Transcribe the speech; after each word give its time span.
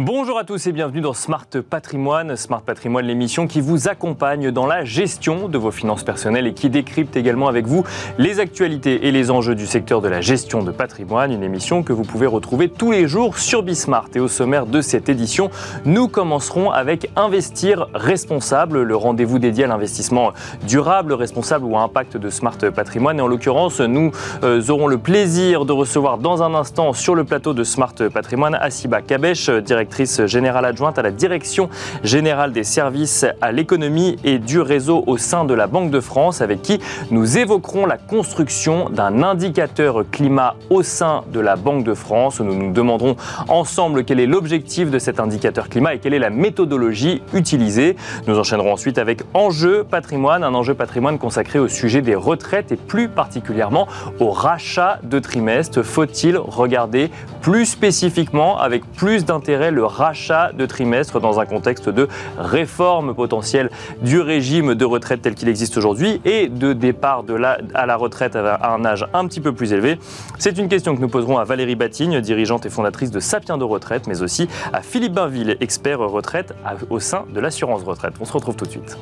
Bonjour 0.00 0.38
à 0.38 0.44
tous 0.44 0.64
et 0.68 0.70
bienvenue 0.70 1.00
dans 1.00 1.12
Smart 1.12 1.48
Patrimoine. 1.68 2.36
Smart 2.36 2.62
Patrimoine, 2.62 3.04
l'émission 3.04 3.48
qui 3.48 3.60
vous 3.60 3.88
accompagne 3.88 4.52
dans 4.52 4.64
la 4.64 4.84
gestion 4.84 5.48
de 5.48 5.58
vos 5.58 5.72
finances 5.72 6.04
personnelles 6.04 6.46
et 6.46 6.54
qui 6.54 6.70
décrypte 6.70 7.16
également 7.16 7.48
avec 7.48 7.66
vous 7.66 7.82
les 8.16 8.38
actualités 8.38 9.08
et 9.08 9.10
les 9.10 9.32
enjeux 9.32 9.56
du 9.56 9.66
secteur 9.66 10.00
de 10.00 10.06
la 10.06 10.20
gestion 10.20 10.62
de 10.62 10.70
patrimoine. 10.70 11.32
Une 11.32 11.42
émission 11.42 11.82
que 11.82 11.92
vous 11.92 12.04
pouvez 12.04 12.28
retrouver 12.28 12.68
tous 12.68 12.92
les 12.92 13.08
jours 13.08 13.38
sur 13.38 13.64
Bismart. 13.64 14.06
Et 14.14 14.20
au 14.20 14.28
sommaire 14.28 14.66
de 14.66 14.82
cette 14.82 15.08
édition, 15.08 15.50
nous 15.84 16.06
commencerons 16.06 16.70
avec 16.70 17.10
Investir 17.16 17.88
responsable, 17.92 18.82
le 18.82 18.94
rendez-vous 18.94 19.40
dédié 19.40 19.64
à 19.64 19.66
l'investissement 19.66 20.32
durable, 20.64 21.12
responsable 21.12 21.64
ou 21.64 21.76
à 21.76 21.80
impact 21.80 22.16
de 22.16 22.30
Smart 22.30 22.56
Patrimoine. 22.72 23.18
Et 23.18 23.22
en 23.22 23.26
l'occurrence, 23.26 23.80
nous 23.80 24.12
euh, 24.44 24.62
aurons 24.68 24.86
le 24.86 24.98
plaisir 24.98 25.64
de 25.64 25.72
recevoir 25.72 26.18
dans 26.18 26.44
un 26.44 26.54
instant 26.54 26.92
sur 26.92 27.16
le 27.16 27.24
plateau 27.24 27.52
de 27.52 27.64
Smart 27.64 27.94
Patrimoine 28.14 28.54
Asiba 28.54 29.02
Kabesh, 29.02 29.50
directeur 29.50 29.87
directrice 29.88 30.26
générale 30.26 30.66
adjointe 30.66 30.98
à 30.98 31.02
la 31.02 31.10
direction 31.10 31.70
générale 32.04 32.52
des 32.52 32.62
services 32.62 33.24
à 33.40 33.52
l'économie 33.52 34.16
et 34.22 34.38
du 34.38 34.60
réseau 34.60 35.02
au 35.06 35.16
sein 35.16 35.46
de 35.46 35.54
la 35.54 35.66
Banque 35.66 35.90
de 35.90 36.00
France, 36.00 36.42
avec 36.42 36.60
qui 36.60 36.78
nous 37.10 37.38
évoquerons 37.38 37.86
la 37.86 37.96
construction 37.96 38.90
d'un 38.90 39.22
indicateur 39.22 40.04
climat 40.10 40.56
au 40.68 40.82
sein 40.82 41.24
de 41.32 41.40
la 41.40 41.56
Banque 41.56 41.84
de 41.84 41.94
France. 41.94 42.40
Nous 42.40 42.54
nous 42.54 42.72
demanderons 42.72 43.16
ensemble 43.48 44.04
quel 44.04 44.20
est 44.20 44.26
l'objectif 44.26 44.90
de 44.90 44.98
cet 44.98 45.20
indicateur 45.20 45.70
climat 45.70 45.94
et 45.94 45.98
quelle 46.00 46.14
est 46.14 46.18
la 46.18 46.30
méthodologie 46.30 47.22
utilisée. 47.32 47.96
Nous 48.26 48.38
enchaînerons 48.38 48.74
ensuite 48.74 48.98
avec 48.98 49.22
Enjeu 49.32 49.84
patrimoine, 49.84 50.44
un 50.44 50.54
enjeu 50.54 50.74
patrimoine 50.74 51.18
consacré 51.18 51.58
au 51.58 51.68
sujet 51.68 52.02
des 52.02 52.14
retraites 52.14 52.72
et 52.72 52.76
plus 52.76 53.08
particulièrement 53.08 53.88
au 54.20 54.30
rachat 54.30 54.98
de 55.02 55.18
trimestres. 55.18 55.82
Faut-il 55.82 56.36
regarder 56.36 57.10
plus 57.40 57.64
spécifiquement, 57.64 58.58
avec 58.58 58.84
plus 58.92 59.24
d'intérêt, 59.24 59.70
le 59.78 59.84
rachat 59.84 60.50
de 60.52 60.66
trimestre 60.66 61.20
dans 61.20 61.38
un 61.38 61.46
contexte 61.46 61.88
de 61.88 62.08
réforme 62.36 63.14
potentielle 63.14 63.70
du 64.02 64.20
régime 64.20 64.74
de 64.74 64.84
retraite 64.84 65.22
tel 65.22 65.36
qu'il 65.36 65.48
existe 65.48 65.76
aujourd'hui 65.76 66.20
et 66.24 66.48
de 66.48 66.72
départ 66.72 67.22
de 67.22 67.34
la, 67.34 67.58
à 67.74 67.86
la 67.86 67.94
retraite 67.94 68.34
à 68.34 68.72
un 68.72 68.84
âge 68.84 69.06
un 69.14 69.24
petit 69.28 69.40
peu 69.40 69.52
plus 69.52 69.72
élevé 69.72 70.00
C'est 70.36 70.58
une 70.58 70.68
question 70.68 70.96
que 70.96 71.00
nous 71.00 71.08
poserons 71.08 71.38
à 71.38 71.44
Valérie 71.44 71.76
Batigne, 71.76 72.20
dirigeante 72.20 72.66
et 72.66 72.70
fondatrice 72.70 73.12
de 73.12 73.20
Sapiens 73.20 73.56
de 73.56 73.64
retraite, 73.64 74.08
mais 74.08 74.20
aussi 74.20 74.48
à 74.72 74.82
Philippe 74.82 75.12
Bainville, 75.12 75.56
expert 75.60 76.00
retraite 76.00 76.54
au 76.90 76.98
sein 76.98 77.24
de 77.32 77.38
l'assurance 77.38 77.84
retraite. 77.84 78.14
On 78.20 78.24
se 78.24 78.32
retrouve 78.32 78.56
tout 78.56 78.64
de 78.64 78.70
suite. 78.70 78.98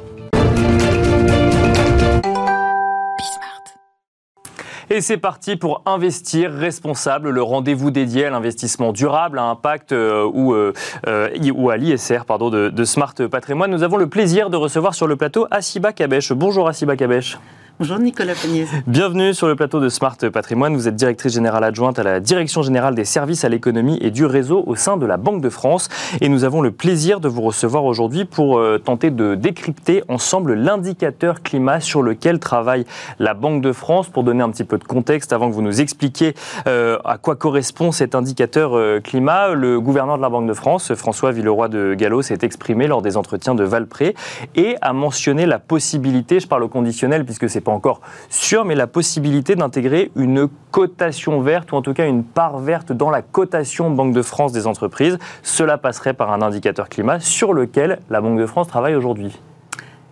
Et 4.88 5.00
c'est 5.00 5.16
parti 5.16 5.56
pour 5.56 5.82
Investir 5.84 6.52
responsable, 6.52 7.30
le 7.30 7.42
rendez-vous 7.42 7.90
dédié 7.90 8.26
à 8.26 8.30
l'investissement 8.30 8.92
durable, 8.92 9.40
à 9.40 9.42
impact 9.42 9.90
euh, 9.90 10.30
ou, 10.32 10.54
euh, 10.54 10.72
euh, 11.08 11.28
ou 11.54 11.70
à 11.70 11.76
l'ISR 11.76 12.24
pardon, 12.24 12.50
de, 12.50 12.68
de, 12.68 12.84
Smart 12.84 13.14
Patrimoine. 13.28 13.72
Nous 13.72 13.82
avons 13.82 13.96
le 13.96 14.08
plaisir 14.08 14.48
de 14.48 14.56
recevoir 14.56 14.94
sur 14.94 15.08
le 15.08 15.16
plateau 15.16 15.48
Asiba 15.50 15.92
Kabesh. 15.92 16.32
Bonjour 16.32 16.68
Asiba 16.68 16.96
Kabesh. 16.96 17.36
Bonjour 17.78 17.98
Nicolas 17.98 18.32
Pagnès. 18.34 18.70
Bienvenue 18.86 19.34
sur 19.34 19.48
le 19.48 19.54
plateau 19.54 19.80
de 19.80 19.90
Smart 19.90 20.16
Patrimoine. 20.32 20.74
Vous 20.74 20.88
êtes 20.88 20.94
directrice 20.94 21.34
générale 21.34 21.62
adjointe 21.62 21.98
à 21.98 22.02
la 22.02 22.20
Direction 22.20 22.62
générale 22.62 22.94
des 22.94 23.04
services 23.04 23.44
à 23.44 23.50
l'économie 23.50 23.98
et 24.00 24.10
du 24.10 24.24
réseau 24.24 24.64
au 24.66 24.76
sein 24.76 24.96
de 24.96 25.04
la 25.04 25.18
Banque 25.18 25.42
de 25.42 25.50
France. 25.50 25.90
Et 26.22 26.30
nous 26.30 26.44
avons 26.44 26.62
le 26.62 26.70
plaisir 26.70 27.20
de 27.20 27.28
vous 27.28 27.42
recevoir 27.42 27.84
aujourd'hui 27.84 28.24
pour 28.24 28.58
euh, 28.58 28.78
tenter 28.78 29.10
de 29.10 29.34
décrypter 29.34 30.02
ensemble 30.08 30.54
l'indicateur 30.54 31.42
climat 31.42 31.80
sur 31.80 32.02
lequel 32.02 32.38
travaille 32.38 32.86
la 33.18 33.34
Banque 33.34 33.60
de 33.60 33.72
France. 33.72 34.08
Pour 34.08 34.24
donner 34.24 34.42
un 34.42 34.48
petit 34.48 34.64
peu 34.64 34.78
de 34.78 34.84
contexte, 34.84 35.34
avant 35.34 35.50
que 35.50 35.54
vous 35.54 35.60
nous 35.60 35.82
expliquiez 35.82 36.34
euh, 36.66 36.96
à 37.04 37.18
quoi 37.18 37.36
correspond 37.36 37.92
cet 37.92 38.14
indicateur 38.14 38.74
euh, 38.74 39.00
climat, 39.00 39.48
le 39.48 39.82
gouverneur 39.82 40.16
de 40.16 40.22
la 40.22 40.30
Banque 40.30 40.48
de 40.48 40.54
France, 40.54 40.94
François 40.94 41.30
Villeroy 41.30 41.68
de 41.68 41.92
Gallo, 41.92 42.22
s'est 42.22 42.38
exprimé 42.40 42.86
lors 42.86 43.02
des 43.02 43.18
entretiens 43.18 43.54
de 43.54 43.64
Valpré 43.64 44.14
et 44.54 44.76
a 44.80 44.94
mentionné 44.94 45.44
la 45.44 45.58
possibilité, 45.58 46.40
je 46.40 46.48
parle 46.48 46.62
au 46.62 46.68
conditionnel 46.68 47.26
puisque 47.26 47.50
c'est 47.50 47.65
pas 47.66 47.72
encore 47.72 48.00
sûr, 48.30 48.64
mais 48.64 48.74
la 48.74 48.86
possibilité 48.86 49.56
d'intégrer 49.56 50.12
une 50.14 50.48
cotation 50.70 51.40
verte, 51.40 51.72
ou 51.72 51.76
en 51.76 51.82
tout 51.82 51.94
cas 51.94 52.06
une 52.06 52.22
part 52.22 52.58
verte 52.58 52.92
dans 52.92 53.10
la 53.10 53.22
cotation 53.22 53.90
Banque 53.90 54.14
de 54.14 54.22
France 54.22 54.52
des 54.52 54.66
entreprises. 54.66 55.18
Cela 55.42 55.76
passerait 55.76 56.14
par 56.14 56.32
un 56.32 56.42
indicateur 56.42 56.88
climat 56.88 57.18
sur 57.18 57.52
lequel 57.52 57.98
la 58.08 58.20
Banque 58.20 58.38
de 58.38 58.46
France 58.46 58.68
travaille 58.68 58.94
aujourd'hui. 58.94 59.36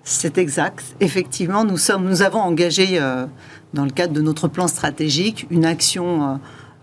C'est 0.03 0.37
exact. 0.37 0.97
Effectivement, 1.01 1.65
nous, 1.65 1.79
sommes, 1.79 2.05
nous 2.05 2.23
avons 2.23 2.41
engagé, 2.41 3.01
euh, 3.01 3.25
dans 3.73 3.85
le 3.85 3.91
cadre 3.91 4.13
de 4.13 4.21
notre 4.21 4.49
plan 4.49 4.67
stratégique, 4.67 5.47
une 5.51 5.65
action, 5.65 6.07
euh, 6.23 6.35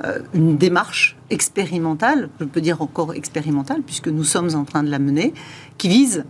euh, 0.06 0.20
une 0.34 0.58
démarche 0.58 1.18
expérimentale, 1.30 2.30
je 2.40 2.46
peux 2.46 2.62
dire 2.62 2.82
encore 2.82 3.14
expérimentale, 3.14 3.82
puisque 3.86 4.08
nous 4.08 4.24
sommes 4.24 4.56
en 4.56 4.64
train 4.64 4.84
de 4.84 4.90
la 4.90 5.00
mener, 5.00 5.34
qui 5.78 5.90
vise 5.90 6.26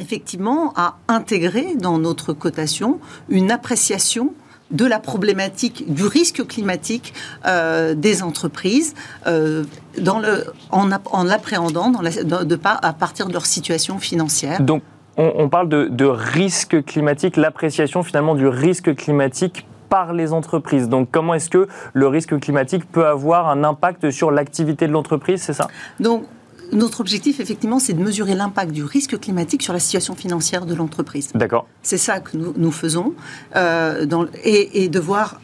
effectivement 0.00 0.72
à 0.76 0.96
intégrer 1.08 1.74
dans 1.76 1.98
notre 1.98 2.32
cotation 2.32 2.98
une 3.28 3.50
appréciation 3.50 4.32
de 4.70 4.86
la 4.86 4.98
problématique 4.98 5.92
du 5.92 6.04
risque 6.04 6.46
climatique 6.46 7.12
euh, 7.46 7.94
des 7.94 8.22
entreprises 8.22 8.94
euh, 9.26 9.64
dans 9.98 10.18
le, 10.18 10.46
en, 10.70 10.90
en 10.90 11.24
l'appréhendant 11.24 11.90
dans 11.90 12.00
de, 12.00 12.58
à 12.64 12.92
partir 12.94 13.28
de 13.28 13.34
leur 13.34 13.44
situation 13.44 13.98
financière. 13.98 14.62
Donc 14.62 14.82
on, 15.18 15.50
parle 15.50 15.68
de, 15.68 15.88
de 15.88 16.06
risque 16.06 16.82
climatique, 16.84 17.36
l'appréciation 17.36 18.02
finalement 18.02 18.34
du 18.34 18.46
risque 18.48 18.94
climatique 18.94 19.66
par 19.90 20.14
les 20.14 20.32
entreprises. 20.32 20.88
Donc 20.88 21.10
comment 21.12 21.34
est-ce 21.34 21.50
que 21.50 21.68
le 21.92 22.08
risque 22.08 22.40
climatique 22.40 22.90
peut 22.90 23.06
avoir 23.06 23.50
un 23.50 23.62
impact 23.62 24.10
sur 24.10 24.30
l'activité 24.30 24.86
de 24.86 24.92
l'entreprise, 24.92 25.42
c'est 25.42 25.52
ça? 25.52 25.68
Donc 26.00 26.24
notre 26.72 27.00
objectif, 27.00 27.40
effectivement, 27.40 27.78
c'est 27.78 27.92
de 27.92 28.02
mesurer 28.02 28.34
l'impact 28.34 28.72
du 28.72 28.84
risque 28.84 29.18
climatique 29.18 29.62
sur 29.62 29.72
la 29.72 29.80
situation 29.80 30.14
financière 30.14 30.66
de 30.66 30.74
l'entreprise. 30.74 31.30
D'accord. 31.34 31.66
C'est 31.82 31.98
ça 31.98 32.20
que 32.20 32.36
nous, 32.36 32.54
nous 32.56 32.72
faisons, 32.72 33.14
euh, 33.56 34.06
dans, 34.06 34.26
et, 34.44 34.84
et, 34.84 34.88
de 34.88 35.00
voir 35.00 35.40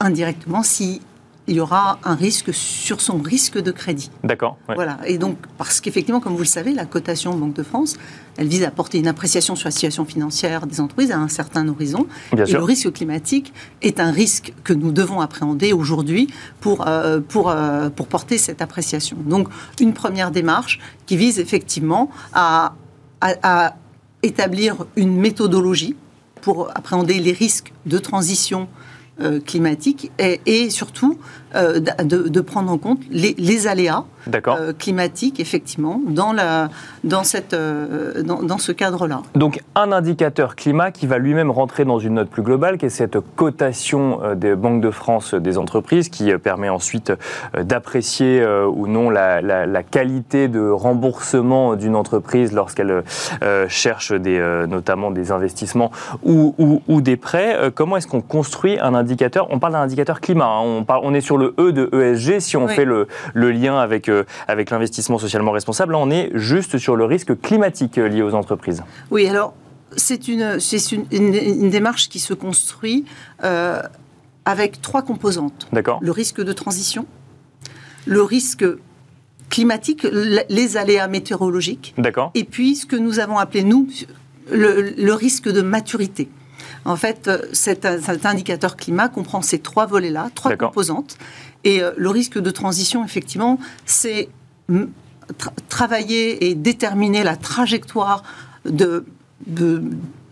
indirectement 0.00 0.62
si 0.62 1.00
il 1.50 1.56
y 1.56 1.60
aura 1.60 1.98
un 2.04 2.14
risque 2.14 2.54
sur 2.54 3.00
son 3.00 3.18
risque 3.18 3.58
de 3.58 3.72
crédit. 3.72 4.12
D'accord. 4.22 4.56
Voilà. 4.68 4.98
Et 5.04 5.18
donc, 5.18 5.36
parce 5.58 5.80
qu'effectivement, 5.80 6.20
comme 6.20 6.34
vous 6.34 6.38
le 6.38 6.44
savez, 6.44 6.72
la 6.72 6.86
cotation 6.86 7.34
Banque 7.34 7.54
de 7.54 7.64
France, 7.64 7.96
elle 8.36 8.46
vise 8.46 8.62
à 8.62 8.68
apporter 8.68 8.98
une 8.98 9.08
appréciation 9.08 9.56
sur 9.56 9.66
la 9.66 9.72
situation 9.72 10.04
financière 10.04 10.68
des 10.68 10.80
entreprises 10.80 11.10
à 11.10 11.18
un 11.18 11.26
certain 11.26 11.66
horizon. 11.66 12.06
Bien 12.32 12.44
et 12.44 12.52
le 12.52 12.62
risque 12.62 12.92
climatique 12.92 13.52
est 13.82 13.98
un 13.98 14.12
risque 14.12 14.54
que 14.62 14.72
nous 14.72 14.92
devons 14.92 15.20
appréhender 15.20 15.72
aujourd'hui 15.72 16.28
pour, 16.60 16.86
euh, 16.86 17.18
pour, 17.18 17.50
euh, 17.50 17.90
pour 17.90 18.06
porter 18.06 18.38
cette 18.38 18.62
appréciation. 18.62 19.16
Donc, 19.26 19.48
une 19.80 19.92
première 19.92 20.30
démarche 20.30 20.78
qui 21.06 21.16
vise 21.16 21.40
effectivement 21.40 22.12
à, 22.32 22.74
à 23.20 23.74
établir 24.22 24.76
une 24.94 25.16
méthodologie 25.16 25.96
pour 26.42 26.70
appréhender 26.76 27.18
les 27.18 27.32
risques 27.32 27.72
de 27.86 27.98
transition 27.98 28.68
climatique 29.40 30.10
et, 30.18 30.70
surtout 30.70 31.18
euh, 31.54 31.80
de, 31.80 32.40
prendre 32.40 32.70
en 32.70 32.78
compte 32.78 33.00
les 33.10 33.66
aléas 33.66 34.04
euh, 34.34 34.72
climatiques, 34.72 35.40
effectivement, 35.40 36.00
dans, 36.06 36.32
la, 36.32 36.68
dans, 37.04 37.24
cette, 37.24 37.54
dans, 37.54 38.42
dans 38.42 38.58
ce 38.58 38.72
cadre-là. 38.72 39.22
Donc 39.34 39.60
un 39.74 39.92
indicateur 39.92 40.56
climat 40.56 40.90
qui 40.90 41.06
va 41.06 41.18
lui-même 41.18 41.50
rentrer 41.50 41.84
dans 41.84 41.98
une 41.98 42.14
note 42.14 42.28
plus 42.28 42.42
globale, 42.42 42.78
qui 42.78 42.86
est 42.86 42.90
cette 42.90 43.18
cotation 43.36 44.20
des 44.34 44.54
banques 44.54 44.80
de 44.80 44.90
France 44.90 45.34
des 45.34 45.58
entreprises, 45.58 46.08
qui 46.08 46.32
permet 46.38 46.68
ensuite 46.68 47.12
d'apprécier 47.58 48.44
ou 48.44 48.86
non 48.86 49.10
la, 49.10 49.40
la, 49.40 49.66
la, 49.66 49.82
qualité 49.82 50.48
de 50.48 50.68
remboursement 50.68 51.76
d'une 51.76 51.96
entreprise 51.96 52.52
lorsqu'elle 52.52 53.02
cherche 53.68 54.12
des, 54.12 54.38
notamment 54.68 55.10
des 55.10 55.32
investissements 55.32 55.90
ou, 56.22 56.54
ou, 56.58 56.82
ou 56.88 57.00
des 57.00 57.16
prêts. 57.16 57.56
comment 57.74 57.96
est-ce 57.96 58.06
qu'on 58.06 58.20
construit 58.20 58.78
un 58.78 58.94
indicateur? 58.94 59.48
On 59.50 59.58
parle 59.58 59.74
d'un 59.74 59.80
indicateur 59.80 60.20
climat, 60.20 60.46
hein. 60.46 60.60
on, 60.62 60.84
on, 60.88 61.14
est 61.14 61.20
sur 61.20 61.38
le 61.38 61.54
E 61.58 61.72
de 61.72 61.88
ESG 61.92 62.40
si 62.40 62.56
on 62.56 62.68
fait 62.68 62.84
le, 62.84 63.06
lien 63.34 63.78
avec, 63.78 64.08
avec 64.48 64.70
l'investissement 64.70 65.18
socialement 65.18 65.52
responsable. 65.52 65.92
Là, 65.92 65.98
on 65.98 66.10
est 66.10 66.30
juste 66.34 66.78
sur 66.78 66.96
le 66.96 67.04
risque 67.04 67.40
climatique 67.40 67.98
euh, 67.98 68.08
lié 68.08 68.22
aux 68.22 68.34
entreprises. 68.34 68.82
Oui, 69.10 69.26
alors 69.26 69.54
c'est 69.96 70.28
une, 70.28 70.58
une, 71.10 71.34
une, 71.34 71.70
démarche 71.70 72.08
qui 72.08 72.20
se 72.20 72.34
construit 72.34 73.04
euh, 73.44 73.82
avec 74.44 74.80
trois 74.80 75.02
composantes. 75.02 75.68
D'accord. 75.72 75.98
Le 76.00 76.12
risque 76.12 76.40
de 76.40 76.52
transition, 76.52 77.06
le 78.06 78.22
risque 78.22 78.64
climatique, 79.48 80.06
les 80.48 80.76
aléas 80.76 81.08
météorologiques. 81.08 81.94
D'accord. 81.98 82.30
Et 82.34 82.44
puis 82.44 82.76
ce 82.76 82.86
que 82.86 82.96
nous 82.96 83.18
avons 83.18 83.38
appelé, 83.38 83.64
nous, 83.64 83.88
le, 84.50 84.94
le 84.96 85.14
risque 85.14 85.48
de 85.48 85.60
maturité. 85.60 86.28
En 86.84 86.96
fait, 86.96 87.28
euh, 87.28 87.38
cet, 87.52 87.84
indicateur 88.24 88.76
climat 88.76 89.08
comprend 89.08 89.42
ces 89.42 89.58
trois 89.58 89.86
volets-là, 89.86 90.30
trois 90.34 90.56
composantes. 90.56 91.16
Et 91.64 91.82
euh, 91.82 91.92
le 91.96 92.08
risque 92.08 92.38
de 92.38 92.50
transition, 92.50 93.04
effectivement, 93.04 93.58
c'est 93.86 94.28
travailler 95.68 96.48
et 96.48 96.54
déterminer 96.54 97.22
la 97.22 97.36
trajectoire 97.36 98.22
de, 98.64 99.04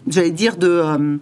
j'allais 0.08 0.30
dire, 0.30 0.56
de, 0.56 1.18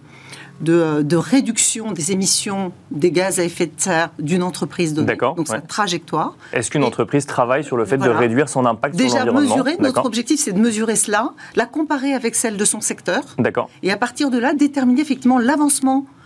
de, 0.61 1.01
de, 1.01 1.15
réduction 1.15 1.91
des 1.91 2.11
émissions 2.11 2.71
des 2.91 3.11
gaz 3.11 3.39
à 3.39 3.43
effet 3.43 3.67
de 3.67 3.71
serre 3.77 4.09
d'une 4.19 4.43
entreprise 4.43 4.93
donnée, 4.93 5.07
D'accord, 5.07 5.35
donc 5.35 5.49
ouais. 5.49 5.55
sa 5.55 5.61
trajectoire. 5.61 6.35
Est-ce 6.53 6.71
qu'une 6.71 6.83
entreprise 6.83 7.25
travaille 7.25 7.63
sur 7.63 7.77
le 7.77 7.85
fait 7.85 7.97
Voilà. 7.97 8.13
de 8.13 8.17
réduire 8.19 8.49
son 8.49 8.65
impact 8.65 8.95
sur 8.95 9.05
Déjà 9.05 9.25
l'environnement 9.25 9.57
mesurer, 9.57 9.77
notre 9.79 10.05
objectif 10.05 10.39
c'est 10.39 10.53
de 10.53 10.59
mesurer 10.59 10.95
cela, 10.95 11.33
la 11.55 11.65
comparer 11.65 12.13
avec 12.13 12.35
celle 12.35 12.57
de 12.57 12.65
son 12.65 12.81
secteur, 12.81 13.23
D'accord. 13.37 13.69
et 13.83 13.91
à 13.91 13.97
partir 13.97 14.29
de 14.29 14.37
là, 14.37 14.53
déterminer 14.53 15.01
effectivement 15.01 15.39
l'avancement 15.39 16.05
euh, 16.05 16.16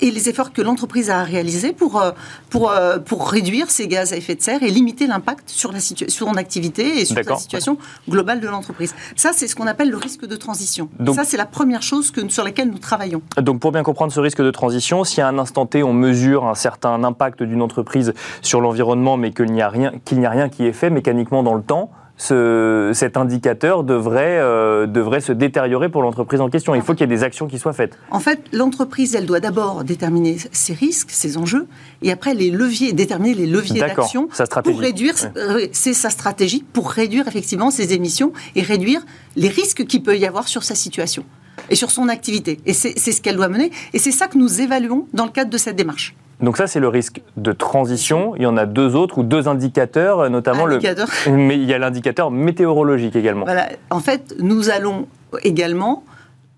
et 0.00 0.10
les 0.10 0.28
efforts 0.28 0.52
que 0.52 0.62
l'entreprise 0.62 1.08
a 1.10 1.20
à 1.20 1.24
réaliser 1.24 1.72
pour, 1.72 2.00
euh, 2.00 2.10
pour, 2.50 2.70
euh, 2.70 2.98
pour 2.98 3.30
réduire 3.30 3.70
ses 3.70 3.88
gaz 3.88 4.12
à 4.12 4.16
effet 4.16 4.34
de 4.34 4.42
serre 4.42 4.62
et 4.62 4.70
limiter 4.70 5.06
l'impact 5.06 5.48
sur, 5.48 5.72
la 5.72 5.80
sur 5.80 6.06
son 6.10 6.34
activité 6.36 7.00
et 7.00 7.04
sur 7.04 7.16
la 7.16 7.36
situation 7.36 7.78
globale 8.08 8.40
de 8.40 8.48
l'entreprise. 8.48 8.94
Ça, 9.16 9.30
c'est 9.32 9.46
ce 9.48 9.56
qu'on 9.56 9.66
appelle 9.66 9.90
le 9.90 9.96
risque 9.96 10.26
de 10.26 10.36
transition. 10.36 10.88
Donc- 10.98 11.14
Ça, 11.14 11.24
c'est 11.24 11.36
la 11.36 11.46
première 11.46 11.82
chose 11.82 12.10
que, 12.10 12.28
sur 12.28 12.44
laquelle 12.44 12.70
nous 12.70 12.78
travaillons. 12.78 13.22
Donc 13.40 13.60
pour 13.60 13.72
bien 13.72 13.82
comprendre 13.82 14.12
ce 14.12 14.20
risque 14.20 14.42
de 14.42 14.50
transition, 14.50 15.04
si 15.04 15.20
à 15.20 15.28
un 15.28 15.38
instant 15.38 15.66
T 15.66 15.82
on 15.82 15.92
mesure 15.92 16.46
un 16.46 16.54
certain 16.54 17.02
impact 17.04 17.42
d'une 17.42 17.62
entreprise 17.62 18.12
sur 18.42 18.60
l'environnement, 18.60 19.16
mais 19.16 19.32
qu'il 19.32 19.50
n'y 19.52 19.62
a 19.62 19.68
rien, 19.68 19.92
qu'il 20.04 20.18
n'y 20.20 20.26
a 20.26 20.30
rien 20.30 20.48
qui 20.48 20.66
est 20.66 20.72
fait 20.72 20.90
mécaniquement 20.90 21.42
dans 21.42 21.54
le 21.54 21.62
temps, 21.62 21.90
ce- 22.20 22.90
cet 22.92 23.16
indicateur 23.16 23.82
devrait, 23.82 24.38
euh, 24.40 24.86
devrait 24.86 25.22
se 25.22 25.32
détériorer 25.32 25.88
pour 25.88 26.02
l'entreprise 26.02 26.40
en 26.42 26.50
question. 26.50 26.74
Il 26.74 26.82
faut 26.82 26.92
qu'il 26.92 27.08
y 27.08 27.12
ait 27.12 27.16
des 27.16 27.22
actions 27.22 27.46
qui 27.48 27.58
soient 27.58 27.72
faites. 27.72 27.96
En 28.10 28.20
fait, 28.20 28.40
l'entreprise, 28.52 29.14
elle 29.14 29.24
doit 29.24 29.40
d'abord 29.40 29.84
déterminer 29.84 30.36
ses 30.52 30.74
risques, 30.74 31.10
ses 31.10 31.38
enjeux, 31.38 31.66
et 32.02 32.12
après 32.12 32.34
les 32.34 32.50
leviers, 32.50 32.92
déterminer 32.92 33.34
les 33.34 33.46
leviers 33.46 33.80
d'action 33.80 34.28
pour 34.72 34.80
réduire. 34.80 35.14
Ouais. 35.14 35.40
euh, 35.40 35.66
c'est 35.72 35.94
sa 35.94 36.10
stratégie 36.10 36.62
pour 36.74 36.90
réduire 36.90 37.26
effectivement 37.26 37.70
ses 37.70 37.94
émissions 37.94 38.32
et 38.54 38.60
réduire 38.62 39.00
les 39.36 39.48
risques 39.48 39.86
qu'il 39.86 40.02
peut 40.02 40.18
y 40.18 40.26
avoir 40.26 40.46
sur 40.46 40.62
sa 40.62 40.74
situation 40.74 41.24
et 41.70 41.74
sur 41.74 41.90
son 41.90 42.08
activité. 42.08 42.58
Et 42.66 42.74
c'est 42.74 42.98
ce 42.98 43.20
qu'elle 43.22 43.36
doit 43.36 43.48
mener. 43.48 43.70
Et 43.94 43.98
c'est 43.98 44.12
ça 44.12 44.26
que 44.26 44.36
nous 44.36 44.60
évaluons 44.60 45.06
dans 45.14 45.24
le 45.24 45.30
cadre 45.30 45.50
de 45.50 45.56
cette 45.58 45.76
démarche. 45.76 46.14
Donc 46.42 46.56
ça 46.56 46.66
c'est 46.66 46.80
le 46.80 46.88
risque 46.88 47.20
de 47.36 47.52
transition. 47.52 48.34
Il 48.36 48.42
y 48.42 48.46
en 48.46 48.56
a 48.56 48.66
deux 48.66 48.96
autres 48.96 49.18
ou 49.18 49.22
deux 49.22 49.48
indicateurs, 49.48 50.28
notamment 50.30 50.66
Indicateur. 50.66 51.08
le. 51.26 51.32
Mais 51.36 51.56
il 51.56 51.64
y 51.64 51.74
a 51.74 51.78
l'indicateur 51.78 52.30
météorologique 52.30 53.16
également. 53.16 53.44
Voilà. 53.44 53.68
En 53.90 54.00
fait, 54.00 54.34
nous 54.40 54.70
allons 54.70 55.06
également 55.42 56.04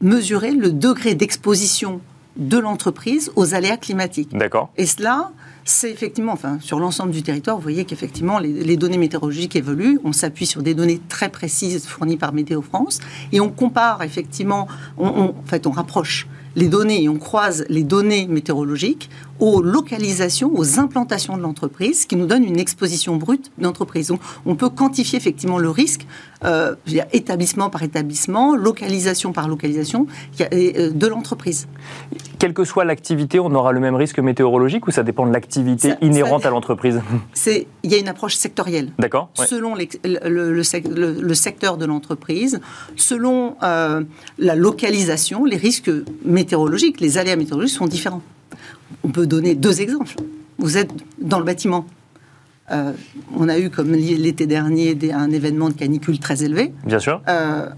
mesurer 0.00 0.52
le 0.52 0.70
degré 0.72 1.14
d'exposition 1.14 2.00
de 2.36 2.58
l'entreprise 2.58 3.30
aux 3.36 3.54
aléas 3.54 3.76
climatiques. 3.76 4.34
D'accord. 4.36 4.70
Et 4.78 4.86
cela, 4.86 5.30
c'est 5.64 5.90
effectivement, 5.90 6.32
enfin, 6.32 6.56
sur 6.60 6.80
l'ensemble 6.80 7.10
du 7.12 7.22
territoire, 7.22 7.56
vous 7.56 7.62
voyez 7.62 7.84
qu'effectivement, 7.84 8.38
les, 8.38 8.48
les 8.52 8.76
données 8.78 8.96
météorologiques 8.98 9.54
évoluent. 9.54 10.00
On 10.02 10.12
s'appuie 10.12 10.46
sur 10.46 10.62
des 10.62 10.74
données 10.74 11.00
très 11.10 11.28
précises 11.28 11.86
fournies 11.86 12.16
par 12.16 12.32
Météo 12.32 12.62
France 12.62 13.00
et 13.32 13.40
on 13.40 13.50
compare 13.50 14.02
effectivement, 14.02 14.66
on, 14.96 15.06
on- 15.08 15.22
en 15.28 15.44
fait, 15.44 15.66
on 15.66 15.70
rapproche 15.72 16.26
les 16.56 16.68
données 16.68 17.02
et 17.04 17.08
on 17.08 17.16
croise 17.18 17.64
les 17.68 17.82
données 17.82 18.26
météorologiques 18.26 19.08
aux 19.42 19.60
localisations, 19.60 20.52
aux 20.54 20.78
implantations 20.78 21.36
de 21.36 21.42
l'entreprise, 21.42 22.02
ce 22.02 22.06
qui 22.06 22.14
nous 22.14 22.26
donne 22.26 22.44
une 22.44 22.60
exposition 22.60 23.16
brute 23.16 23.50
d'entreprise. 23.58 24.06
Donc, 24.06 24.20
on 24.46 24.54
peut 24.54 24.68
quantifier 24.68 25.16
effectivement 25.16 25.58
le 25.58 25.68
risque, 25.68 26.06
euh, 26.44 26.76
établissement 27.12 27.68
par 27.68 27.82
établissement, 27.82 28.54
localisation 28.54 29.32
par 29.32 29.48
localisation, 29.48 30.06
euh, 30.40 30.90
de 30.92 31.06
l'entreprise. 31.08 31.66
Quelle 32.38 32.54
que 32.54 32.62
soit 32.64 32.84
l'activité, 32.84 33.40
on 33.40 33.52
aura 33.52 33.72
le 33.72 33.80
même 33.80 33.96
risque 33.96 34.20
météorologique 34.20 34.86
ou 34.86 34.92
ça 34.92 35.02
dépend 35.02 35.26
de 35.26 35.32
l'activité 35.32 35.90
Ça- 35.90 35.96
inhérente 36.02 36.42
ça- 36.42 36.48
à 36.48 36.50
l'entreprise? 36.52 37.00
C'est, 37.34 37.66
il 37.82 37.90
y 37.90 37.96
a 37.96 37.98
une 37.98 38.08
approche 38.08 38.36
sectorielle. 38.36 38.92
D'accord 39.00 39.30
Ouais. 39.40 39.46
selon 39.46 39.74
les- 39.74 39.88
le, 40.04 40.52
le 40.52 40.62
sec- 40.62 40.86
le- 40.88 41.20
le 41.20 41.34
secteur 41.34 41.78
de 41.78 41.84
l'entreprise, 41.84 42.60
selon 42.94 43.56
euh, 43.64 44.04
la 44.38 44.54
localisation, 44.54 45.44
les 45.44 45.56
risques 45.56 45.90
météorologiques, 46.24 47.00
les 47.00 47.18
aléas 47.18 47.34
météorologiques 47.34 47.76
sont 47.76 47.86
différents. 47.86 48.22
On 49.04 49.08
peut 49.08 49.26
donner 49.26 49.54
deux 49.54 49.80
exemples. 49.80 50.14
Vous 50.58 50.76
êtes 50.76 50.90
dans 51.20 51.38
le 51.38 51.44
bâtiment. 51.44 51.86
Euh, 52.70 52.92
on 53.36 53.48
a 53.48 53.58
eu, 53.58 53.70
comme 53.70 53.92
l'été 53.92 54.46
dernier, 54.46 54.94
des- 54.94 55.12
un 55.12 55.30
événement 55.30 55.68
de 55.68 55.74
canicule 55.74 56.18
très 56.18 56.44
élevé. 56.44 56.72
Bien 56.86 56.98
sûr. 57.00 57.20
Euh, 57.28 57.68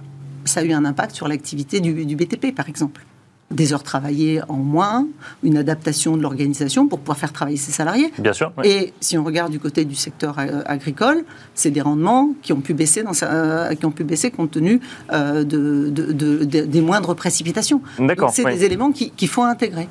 ça 0.44 0.61
a 0.61 0.64
eu 0.64 0.72
un 0.72 0.84
impact 0.84 1.14
sur 1.14 1.26
l'activité 1.26 1.81
du, 1.81 2.05
du 2.05 2.16
BTP, 2.16 2.55
par 2.55 2.69
exemple. 2.69 3.02
Des 3.50 3.72
heures 3.72 3.82
travaillées 3.82 4.40
en 4.49 4.56
moins, 4.56 5.06
une 5.43 5.56
adaptation 5.58 6.16
de 6.16 6.22
l'organisation 6.22 6.87
pour 6.88 6.99
pouvoir 6.99 7.19
faire 7.19 7.32
travailler 7.32 7.56
ses 7.56 7.72
salariés. 7.72 8.12
Bien 8.19 8.32
sûr. 8.32 8.52
Et 8.64 8.93
si 9.00 9.16
on 9.16 9.25
regarde 9.25 9.52
du 9.52 9.61
côté 9.61 9.84
du 9.84 9.94
secteur 9.94 10.38
agricole, 10.66 11.25
c'est 11.55 11.70
des 11.70 11.81
rendements 11.81 12.31
qui 12.43 12.52
ont 12.52 12.61
pu 12.61 12.75
baisser, 12.75 13.02
dans 13.02 13.12
sa- 13.12 13.32
euh, 13.32 13.75
qui 13.75 13.87
ont 13.87 13.90
pu 13.90 14.02
baisser 14.05 14.31
compte 14.31 14.50
tenu 14.52 14.81
euh, 15.12 15.44
de, 15.44 15.88
de- 15.90 16.12
de- 16.12 16.44
de- 16.44 16.64
des 16.64 16.81
moindres 16.81 17.14
précipitations. 17.14 17.81
D'accord, 17.99 18.28
Donc, 18.28 18.34
C'est 18.34 18.44
des 18.44 18.64
éléments 18.64 18.93
qui- 18.93 19.11
qu'il 19.11 19.28
faut 19.28 19.43
intégrer. 19.43 19.88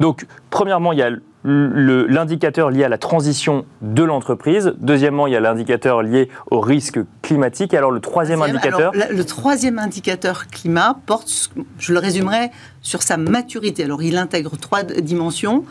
Donc, 0.00 0.26
premièrement, 0.50 0.92
il 0.92 0.98
y 0.98 1.02
a 1.02 1.10
l'indicateur 1.44 2.70
lié 2.70 2.84
à 2.84 2.88
la 2.88 2.98
transition 2.98 3.64
de 3.80 4.02
l'entreprise. 4.02 4.74
Deuxièmement, 4.78 5.26
il 5.26 5.32
y 5.32 5.36
a 5.36 5.40
l'indicateur 5.40 6.02
lié 6.02 6.28
au 6.50 6.60
risque 6.60 6.98
climatique. 7.22 7.72
Et 7.74 7.76
alors, 7.76 7.90
le 7.90 8.00
troisième 8.00 8.42
indicateur, 8.42 8.92
Alors, 8.94 9.08
le 9.10 9.24
troisième 9.24 9.78
indicateur 9.78 10.48
climat 10.48 10.98
porte, 11.06 11.50
je 11.78 11.92
le 11.92 11.98
résumerai, 12.00 12.50
sur 12.82 13.02
sa 13.02 13.16
maturité. 13.16 13.84
Alors, 13.84 14.02
il 14.02 14.16
intègre 14.16 14.56
trois 14.58 14.82
dimensions 14.82 15.64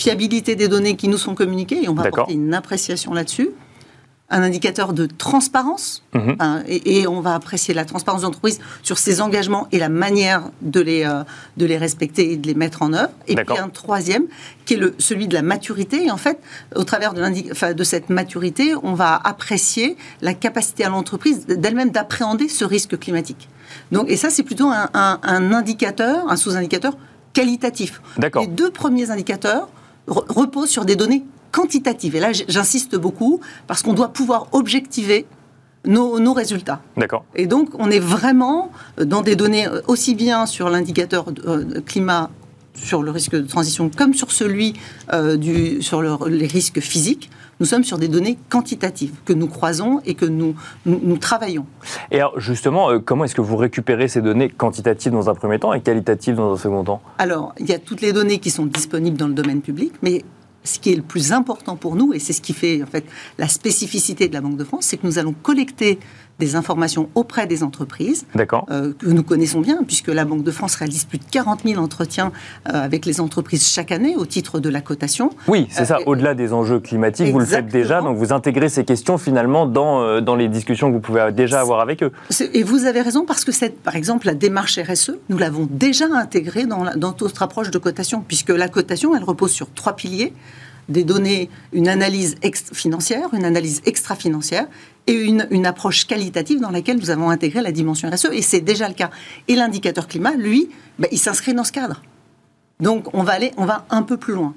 fiabilité 0.00 0.56
des 0.56 0.68
données 0.68 0.96
qui 0.96 1.08
nous 1.08 1.18
sont 1.18 1.34
communiquées, 1.34 1.84
et 1.84 1.88
on 1.88 1.94
va 1.94 2.04
apporter 2.04 2.32
une 2.32 2.54
appréciation 2.54 3.12
là-dessus. 3.12 3.50
Un 4.32 4.42
indicateur 4.42 4.92
de 4.92 5.06
transparence, 5.06 6.02
Mhm. 6.14 6.36
hein, 6.38 6.62
et, 6.68 7.00
et 7.00 7.06
on 7.08 7.20
va 7.20 7.34
apprécier 7.34 7.74
la 7.74 7.84
transparence 7.84 8.20
de 8.20 8.26
l'entreprise 8.26 8.60
sur 8.82 8.96
ses 8.98 9.20
engagements 9.20 9.66
et 9.72 9.78
la 9.78 9.88
manière 9.88 10.42
de 10.62 10.80
les, 10.80 11.04
euh, 11.04 11.24
de 11.56 11.66
les 11.66 11.76
respecter 11.76 12.32
et 12.32 12.36
de 12.36 12.46
les 12.46 12.54
mettre 12.54 12.82
en 12.82 12.92
œuvre. 12.92 13.10
Et 13.26 13.34
puis 13.34 13.58
un 13.58 13.68
troisième, 13.68 14.24
qui 14.66 14.74
est 14.74 14.76
le, 14.76 14.94
celui 14.98 15.26
de 15.26 15.34
la 15.34 15.42
maturité. 15.42 16.04
Et 16.06 16.10
en 16.12 16.16
fait, 16.16 16.38
au 16.76 16.84
travers 16.84 17.12
de, 17.12 17.20
l'indi- 17.20 17.48
enfin, 17.50 17.74
de 17.74 17.84
cette 17.84 18.08
maturité, 18.08 18.72
on 18.84 18.94
va 18.94 19.20
apprécier 19.22 19.96
la 20.20 20.32
capacité 20.34 20.84
à 20.84 20.88
l'entreprise 20.90 21.46
d'elle-même 21.46 21.90
d'appréhender 21.90 22.48
ce 22.48 22.64
risque 22.64 22.98
climatique. 22.98 23.48
Donc, 23.90 24.08
et 24.10 24.16
ça, 24.16 24.30
c'est 24.30 24.44
plutôt 24.44 24.68
un, 24.68 24.88
un- 24.94 25.18
un 25.24 25.52
indicateur, 25.52 26.30
un 26.30 26.36
sous-indicateur 26.36 26.96
qualitatif. 27.32 28.00
Les 28.42 28.46
deux 28.48 28.70
premiers 28.70 29.10
indicateurs 29.10 29.68
re- 30.08 30.24
reposent 30.32 30.70
sur 30.70 30.84
des 30.84 30.96
données 30.96 31.24
quantitatives. 31.50 32.14
Et 32.16 32.20
là, 32.20 32.30
j'insiste 32.32 32.96
beaucoup 32.96 33.40
parce 33.66 33.82
qu'on 33.82 33.92
doit 33.94 34.08
pouvoir 34.12 34.46
objectiver 34.52 35.26
nos, 35.86 36.18
nos 36.20 36.34
résultats. 36.34 36.80
d'accord. 36.96 37.24
Et 37.34 37.46
donc, 37.46 37.70
on 37.78 37.90
est 37.90 37.98
vraiment 38.00 38.70
dans 38.98 39.22
des 39.22 39.34
données 39.36 39.66
euh, 39.66 39.80
aussi 39.86 40.14
bien 40.14 40.44
sur 40.46 40.68
l'indicateur 40.68 41.24
euh, 41.46 41.80
climat, 41.86 42.30
sur 42.74 43.02
le 43.02 43.10
risque 43.10 43.34
de 43.34 43.40
transition, 43.46 43.90
comme 43.94 44.12
sur 44.14 44.30
celui 44.30 44.74
euh, 45.12 45.36
du, 45.38 45.80
sur 45.82 46.02
le- 46.02 46.18
les 46.28 46.46
risques 46.46 46.80
physiques. 46.80 47.30
Nous 47.60 47.66
sommes 47.66 47.84
sur 47.84 47.98
des 47.98 48.08
données 48.08 48.38
quantitatives 48.48 49.12
que 49.26 49.34
nous 49.34 49.46
croisons 49.46 50.00
et 50.06 50.14
que 50.14 50.24
nous, 50.24 50.54
nous, 50.86 50.98
nous 51.02 51.18
travaillons. 51.18 51.66
Et 52.10 52.16
alors, 52.20 52.38
justement, 52.40 52.90
euh, 52.90 52.98
comment 52.98 53.24
est-ce 53.24 53.34
que 53.34 53.42
vous 53.42 53.56
récupérez 53.56 54.08
ces 54.08 54.22
données 54.22 54.48
quantitatives 54.50 55.12
dans 55.12 55.28
un 55.30 55.34
premier 55.34 55.58
temps 55.58 55.72
et 55.74 55.80
qualitatives 55.82 56.36
dans 56.36 56.52
un 56.54 56.56
second 56.58 56.84
temps? 56.84 57.02
Alors, 57.18 57.54
il 57.58 57.66
y 57.68 57.72
a 57.72 57.78
toutes 57.78 58.00
les 58.02 58.12
données 58.12 58.38
qui 58.38 58.50
sont 58.50 58.64
disponibles 58.66 59.16
dans 59.18 59.28
le 59.28 59.34
domaine 59.34 59.60
public, 59.62 59.92
mais 60.02 60.24
ce 60.64 60.78
qui 60.78 60.92
est 60.92 60.96
le 60.96 61.02
plus 61.02 61.32
important 61.32 61.76
pour 61.76 61.96
nous, 61.96 62.12
et 62.12 62.18
c'est 62.18 62.32
ce 62.32 62.40
qui 62.40 62.52
fait 62.52 62.82
en 62.82 62.86
fait 62.86 63.04
la 63.38 63.48
spécificité 63.48 64.28
de 64.28 64.34
la 64.34 64.40
Banque 64.40 64.56
de 64.56 64.64
France, 64.64 64.86
c'est 64.86 64.96
que 64.96 65.06
nous 65.06 65.18
allons 65.18 65.32
collecter 65.32 65.98
des 66.40 66.56
informations 66.56 67.08
auprès 67.14 67.46
des 67.46 67.62
entreprises 67.62 68.26
euh, 68.70 68.92
que 68.98 69.06
nous 69.06 69.22
connaissons 69.22 69.60
bien, 69.60 69.78
puisque 69.86 70.08
la 70.08 70.24
Banque 70.24 70.42
de 70.42 70.50
France 70.50 70.74
réalise 70.74 71.04
plus 71.04 71.18
de 71.18 71.24
40 71.30 71.60
000 71.64 71.80
entretiens 71.80 72.32
euh, 72.68 72.72
avec 72.82 73.06
les 73.06 73.20
entreprises 73.20 73.68
chaque 73.68 73.92
année 73.92 74.16
au 74.16 74.26
titre 74.26 74.58
de 74.58 74.68
la 74.68 74.80
cotation. 74.80 75.30
Oui, 75.46 75.68
c'est 75.70 75.84
ça. 75.84 75.98
Euh, 75.98 76.04
Au-delà 76.06 76.34
des 76.34 76.52
enjeux 76.52 76.80
climatiques, 76.80 77.30
vous 77.30 77.38
le 77.38 77.44
faites 77.46 77.68
déjà, 77.68 78.00
donc 78.00 78.16
vous 78.16 78.32
intégrez 78.32 78.68
ces 78.68 78.84
questions 78.84 79.18
finalement 79.18 79.66
dans, 79.66 80.20
dans 80.20 80.34
les 80.34 80.48
discussions 80.48 80.88
que 80.88 80.94
vous 80.94 81.00
pouvez 81.00 81.30
déjà 81.30 81.60
avoir 81.60 81.80
avec 81.80 82.02
eux. 82.02 82.10
Et 82.54 82.62
vous 82.64 82.86
avez 82.86 83.02
raison, 83.02 83.24
parce 83.26 83.44
que 83.44 83.52
cette, 83.52 83.78
par 83.82 83.94
exemple, 83.94 84.26
la 84.26 84.34
démarche 84.34 84.78
RSE, 84.78 85.12
nous 85.28 85.38
l'avons 85.38 85.68
déjà 85.70 86.06
intégrée 86.12 86.64
dans, 86.64 86.82
la- 86.84 86.96
dans 86.96 87.14
notre 87.20 87.42
approche 87.42 87.70
de 87.70 87.78
cotation, 87.78 88.24
puisque 88.26 88.48
la 88.50 88.68
cotation, 88.68 89.14
elle 89.14 89.24
repose 89.24 89.52
sur 89.52 89.70
trois 89.72 89.94
piliers 89.94 90.32
des 90.88 91.04
données, 91.04 91.50
une 91.72 91.86
analyse 91.86 92.34
financière, 92.72 93.28
une 93.32 93.44
analyse 93.44 93.80
extra-financière 93.86 94.66
et 95.06 95.12
une, 95.14 95.66
approche 95.66 96.06
qualitative 96.06 96.60
dans 96.60 96.70
laquelle 96.70 96.98
nous 96.98 97.10
avons 97.10 97.30
intégré 97.30 97.60
la 97.60 97.72
dimension 97.72 98.08
RSE, 98.10 98.28
et 98.32 98.42
c'est 98.42 98.60
déjà 98.60 98.88
le 98.88 98.94
cas. 98.94 99.10
Et 99.48 99.54
l'indicateur 99.54 100.06
climat, 100.06 100.32
lui, 100.32 100.70
ben, 100.98 101.08
il 101.10 101.18
s'inscrit 101.18 101.54
dans 101.54 101.64
ce 101.64 101.72
cadre. 101.72 102.02
Donc 102.80 103.12
on 103.14 103.22
va 103.22 103.32
aller, 103.32 103.52
on 103.56 103.64
va 103.64 103.84
un 103.90 104.02
peu 104.02 104.16
plus 104.16 104.34
loin. 104.34 104.54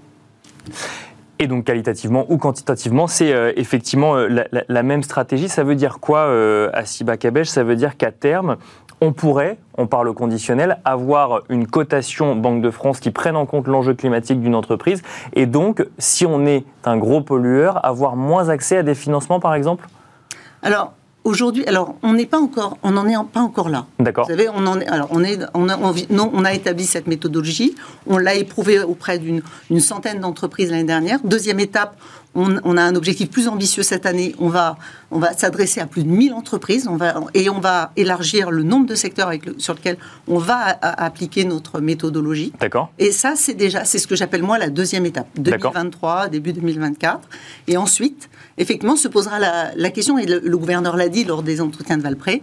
Et 1.39 1.47
donc 1.47 1.65
qualitativement 1.65 2.25
ou 2.29 2.37
quantitativement, 2.37 3.07
c'est 3.07 3.33
euh, 3.33 3.51
effectivement 3.57 4.15
euh, 4.15 4.45
la, 4.51 4.83
même 4.83 5.03
stratégie. 5.03 5.49
Ça 5.49 5.63
veut 5.63 5.75
dire 5.75 5.99
quoi 5.99 6.19
euh, 6.19 6.69
à 6.73 7.17
Kabesh 7.17 7.47
Ça 7.47 7.63
veut 7.63 7.75
dire 7.75 7.97
qu'à 7.97 8.11
terme, 8.11 8.57
on 9.01 9.11
pourrait, 9.11 9.57
on 9.77 9.87
parle 9.87 10.07
au 10.07 10.13
conditionnel, 10.13 10.79
avoir 10.85 11.41
une 11.49 11.67
cotation 11.67 12.35
Banque 12.35 12.61
de 12.61 12.71
France 12.71 13.01
qui 13.01 13.11
prenne 13.11 13.35
en 13.35 13.45
compte 13.45 13.67
l'enjeu 13.67 13.93
climatique 13.93 14.39
d'une 14.39 14.55
entreprise. 14.55 15.01
Et 15.33 15.45
donc, 15.45 15.85
si 15.97 16.25
on 16.25 16.45
est 16.45 16.63
un 16.85 16.95
gros 16.95 17.21
pollueur, 17.21 17.85
avoir 17.85 18.15
moins 18.15 18.47
accès 18.47 18.77
à 18.77 18.83
des 18.83 18.95
financements, 18.95 19.41
par 19.41 19.55
exemple? 19.55 19.89
Alors, 20.63 20.93
Aujourd'hui, 21.25 21.65
alors 21.67 21.95
on 22.03 22.13
n'est 22.13 22.25
pas 22.25 22.39
encore, 22.39 22.77
on 22.83 22.91
n'en 22.91 23.07
est 23.07 23.15
pas 23.31 23.39
encore 23.39 23.69
là. 23.69 23.85
D'accord. 23.97 24.25
Vous 24.25 24.31
savez, 24.31 24.49
on 24.53 24.67
en 24.67 24.81
est, 24.81 24.87
alors 24.87 25.07
on 25.11 25.23
est, 25.23 25.39
on 25.53 25.69
a, 25.69 25.77
non, 26.09 26.29
on 26.33 26.43
a 26.43 26.53
établi 26.53 26.85
cette 26.85 27.07
méthodologie, 27.07 27.75
on 28.07 28.17
l'a 28.17 28.35
éprouvé 28.35 28.81
auprès 28.81 29.19
d'une 29.19 29.41
centaine 29.79 30.19
d'entreprises 30.19 30.69
l'année 30.69 30.83
dernière. 30.83 31.19
Deuxième 31.23 31.61
étape, 31.61 31.95
on, 32.35 32.77
a 32.77 32.81
un 32.81 32.95
objectif 32.95 33.29
plus 33.29 33.47
ambitieux 33.47 33.83
cette 33.83 34.05
année. 34.05 34.35
On 34.39 34.49
va, 34.49 34.77
on 35.11 35.19
va 35.19 35.33
s'adresser 35.33 35.79
à 35.79 35.85
plus 35.85 36.03
de 36.03 36.09
1000 36.09 36.33
entreprises 36.33 36.87
on 36.87 36.95
va, 36.95 37.15
et 37.33 37.49
on 37.49 37.59
va 37.59 37.91
élargir 37.95 38.49
le 38.51 38.63
nombre 38.63 38.87
de 38.87 38.95
secteurs 38.95 39.27
avec 39.27 39.43
sur 39.57 39.73
lesquels 39.75 39.97
on 40.27 40.37
va 40.37 40.77
appliquer 40.81 41.45
notre 41.45 41.79
méthodologie. 41.79 42.53
D'accord. 42.59 42.91
Et 42.99 43.11
ça, 43.11 43.33
c'est 43.35 43.53
déjà, 43.53 43.85
c'est 43.85 43.99
ce 43.99 44.07
que 44.07 44.15
j'appelle 44.15 44.43
moi 44.43 44.57
la 44.57 44.69
deuxième 44.69 45.05
étape, 45.05 45.27
2023, 45.37 46.29
début 46.29 46.53
2024. 46.53 47.21
Et 47.67 47.77
ensuite, 47.77 48.29
effectivement, 48.57 48.95
se 48.95 49.07
posera 49.07 49.39
la, 49.39 49.89
question, 49.91 50.17
et 50.17 50.25
le, 50.25 50.57
gouverneur 50.57 50.97
l'a 50.97 51.09
dit 51.09 51.23
lors 51.23 51.43
des 51.43 51.61
entretiens 51.61 51.97
de 51.97 52.03
Valpré, 52.03 52.41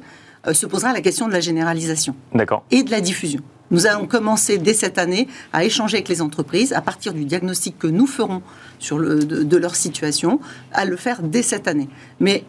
se 0.53 0.67
posera 0.67 0.93
la 0.93 1.01
question 1.01 1.29
de 1.29 1.33
la 1.33 1.41
généralisation. 1.41 2.15
Et 2.71 2.83
de 2.83 2.91
la 2.91 3.01
diffusion. 3.01 3.43
Nous 3.71 3.87
allons 3.87 4.07
commencer 4.07 4.59
dès 4.59 4.75
cette 4.75 4.99
année 4.99 5.29
à 5.53 5.65
échanger 5.65 5.99
avec 5.99 6.09
les 6.09 6.23
entreprises 6.23 6.73
à 6.73 6.81
partir 6.81 7.13
du 7.13 7.25
diagnostic 7.25 7.79
que 7.79 7.87
nous 7.87 8.07
ferons 8.07 8.43
sur 8.79 8.99
le, 8.99 9.25
de, 9.25 9.57
leur 9.57 9.77
situation, 9.77 10.41
à 10.73 10.85
le 10.85 10.97
faire 10.97 11.23
dès 11.23 11.43
cette 11.43 11.69
année. 11.69 11.89
Mais 12.19 12.45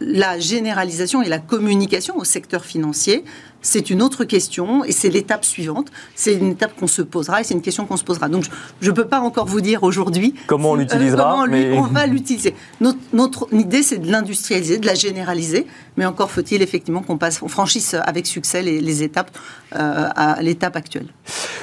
la 0.00 0.38
généralisation 0.38 1.22
et 1.22 1.28
la 1.28 1.38
communication 1.38 2.18
au 2.18 2.24
secteur 2.24 2.64
financier, 2.66 3.24
c'est 3.66 3.90
une 3.90 4.00
autre 4.00 4.24
question 4.24 4.84
et 4.84 4.92
c'est 4.92 5.08
l'étape 5.08 5.44
suivante. 5.44 5.90
C'est 6.14 6.34
une 6.34 6.52
étape 6.52 6.76
qu'on 6.78 6.86
se 6.86 7.02
posera 7.02 7.40
et 7.40 7.44
c'est 7.44 7.54
une 7.54 7.62
question 7.62 7.84
qu'on 7.84 7.96
se 7.96 8.04
posera. 8.04 8.28
Donc 8.28 8.44
je 8.80 8.90
ne 8.90 8.94
peux 8.94 9.06
pas 9.06 9.20
encore 9.20 9.46
vous 9.46 9.60
dire 9.60 9.82
aujourd'hui 9.82 10.34
comment 10.46 10.70
on 10.70 10.74
l'utilisera. 10.76 11.44
comment 11.44 11.82
on 11.82 11.82
va 11.82 12.06
l'utiliser. 12.06 12.54
Notre, 12.80 12.98
notre, 13.12 13.48
idée, 13.52 13.82
c'est 13.82 13.98
de 13.98 14.10
l'industrialiser, 14.10 14.78
de 14.78 14.86
la 14.86 14.94
généraliser, 14.94 15.66
mais 15.96 16.06
encore 16.06 16.30
faut-il 16.30 16.62
effectivement 16.62 17.02
qu'on 17.02 17.18
passe, 17.18 17.42
on 17.42 17.48
franchisse 17.48 17.94
avec 17.94 18.26
succès 18.26 18.62
les, 18.62 19.02
étapes 19.02 19.30
euh, 19.74 20.08
à 20.14 20.40
l'étape 20.42 20.76
actuelle. 20.76 21.08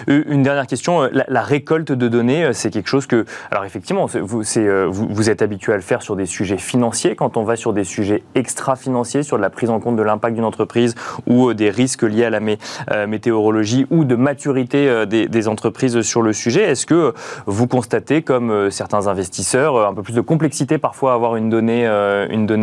Euh, 0.09 0.23
une 0.27 0.43
dernière 0.43 0.67
question, 0.67 1.03
euh, 1.03 1.09
la, 1.27 1.41
récolte 1.41 1.91
de 1.91 2.07
données, 2.09 2.51
c'est 2.53 2.69
quelque 2.69 2.89
chose 2.89 3.07
que, 3.07 3.25
alors 3.49 3.63
effectivement, 3.63 4.05
vous, 4.07 4.43
vous, 4.43 4.43
vous, 4.91 5.29
êtes 5.29 5.41
habitué 5.41 5.71
à 5.71 5.77
le 5.77 5.81
faire 5.81 6.01
sur 6.01 6.15
des 6.15 6.25
sujets 6.25 6.57
financiers. 6.57 7.15
Quand 7.15 7.37
on 7.37 7.43
va 7.43 7.55
sur 7.55 7.71
des 7.71 7.85
sujets 7.85 8.23
extra-financiers, 8.35 9.23
sur 9.23 9.37
la 9.37 9.49
prise 9.49 9.69
en 9.69 9.79
compte 9.79 9.95
de 9.95 10.03
l'impact 10.03 10.35
d'une 10.35 10.43
entreprise 10.43 10.95
ou 11.27 11.53
des 11.53 11.69
risques 11.69 11.92
liés 12.01 12.25
à 12.25 12.29
la 12.29 13.05
météorologie 13.07 13.85
ou 13.89 14.03
de 14.03 14.15
maturité 14.15 15.05
des, 15.05 15.27
des, 15.27 15.47
entreprises 15.47 16.01
sur 16.01 16.21
le 16.21 16.33
sujet, 16.33 16.63
est-ce 16.63 16.85
que 16.85 17.13
vous 17.45 17.67
constatez, 17.67 18.21
comme 18.21 18.71
certains 18.71 19.07
investisseurs, 19.07 19.87
un 19.87 19.93
peu 19.93 20.01
plus 20.01 20.13
de 20.13 20.21
complexité 20.21 20.77
parfois 20.77 21.11
à 21.11 21.15
avoir 21.15 21.35
une 21.35 21.49
donnée, 21.49 21.85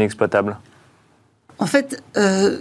exploitable? 0.02 0.56
En 1.58 1.66
fait, 1.66 2.02
euh, 2.16 2.58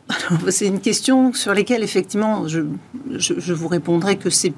c'est 0.48 0.66
une 0.66 0.80
question 0.80 1.32
sur 1.32 1.54
laquelle, 1.54 1.82
effectivement, 1.82 2.46
je, 2.46 3.52
vous 3.52 3.68
répondrai 3.68 4.16
que 4.16 4.30
c'est 4.30 4.52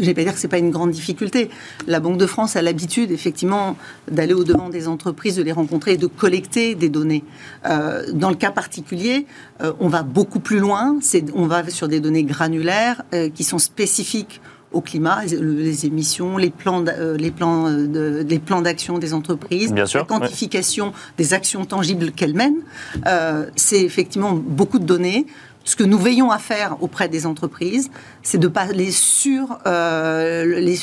je 0.00 0.06
vais 0.06 0.14
pas 0.14 0.22
dire 0.22 0.32
que 0.32 0.38
ce 0.38 0.46
n'est 0.46 0.50
pas 0.50 0.58
une 0.58 0.70
grande 0.70 0.90
difficulté. 0.90 1.50
La 1.86 2.00
Banque 2.00 2.18
de 2.18 2.26
France 2.26 2.56
a 2.56 2.62
l'habitude, 2.62 3.10
effectivement, 3.10 3.76
d'aller 4.10 4.34
au-devant 4.34 4.68
des 4.68 4.88
entreprises, 4.88 5.36
de 5.36 5.42
les 5.42 5.52
rencontrer 5.52 5.92
et 5.92 5.96
de 5.96 6.06
collecter 6.06 6.74
des 6.74 6.88
données. 6.88 7.24
Euh, 7.66 8.04
dans 8.12 8.30
le 8.30 8.36
cas 8.36 8.50
particulier, 8.50 9.26
euh, 9.62 9.72
on 9.80 9.88
va 9.88 10.02
beaucoup 10.02 10.40
plus 10.40 10.58
loin. 10.58 10.98
On 11.34 11.46
va 11.46 11.68
sur 11.70 11.88
des 11.88 12.00
données 12.00 12.24
granulaires 12.24 13.02
qui 13.34 13.44
sont 13.44 13.58
spécifiques 13.58 14.40
au 14.72 14.80
climat, 14.80 15.24
les 15.24 15.86
émissions, 15.86 16.36
les 16.36 16.50
plans, 16.50 16.84
euh, 16.86 17.16
les 17.16 17.30
plans, 17.30 17.66
euh, 17.66 18.22
les 18.22 18.38
plans 18.38 18.62
d'action 18.62 18.98
des 18.98 19.14
entreprises, 19.14 19.72
la 19.74 20.04
quantification 20.04 20.92
des 21.18 21.34
actions 21.34 21.64
tangibles 21.64 22.12
qu'elles 22.12 22.34
mènent. 22.34 22.62
Euh, 23.06 23.46
c'est 23.56 23.82
effectivement 23.82 24.32
beaucoup 24.34 24.78
de 24.78 24.84
données. 24.84 25.26
Ce 25.70 25.76
que 25.76 25.84
nous 25.84 25.98
veillons 25.98 26.32
à 26.32 26.38
faire 26.38 26.82
auprès 26.82 27.08
des 27.08 27.26
entreprises, 27.26 27.92
c'est 28.24 28.38
de 28.38 28.48
ne 28.48 28.52
pas 28.52 28.66
les 28.72 28.90
sur, 28.90 29.56
les, 29.64 30.74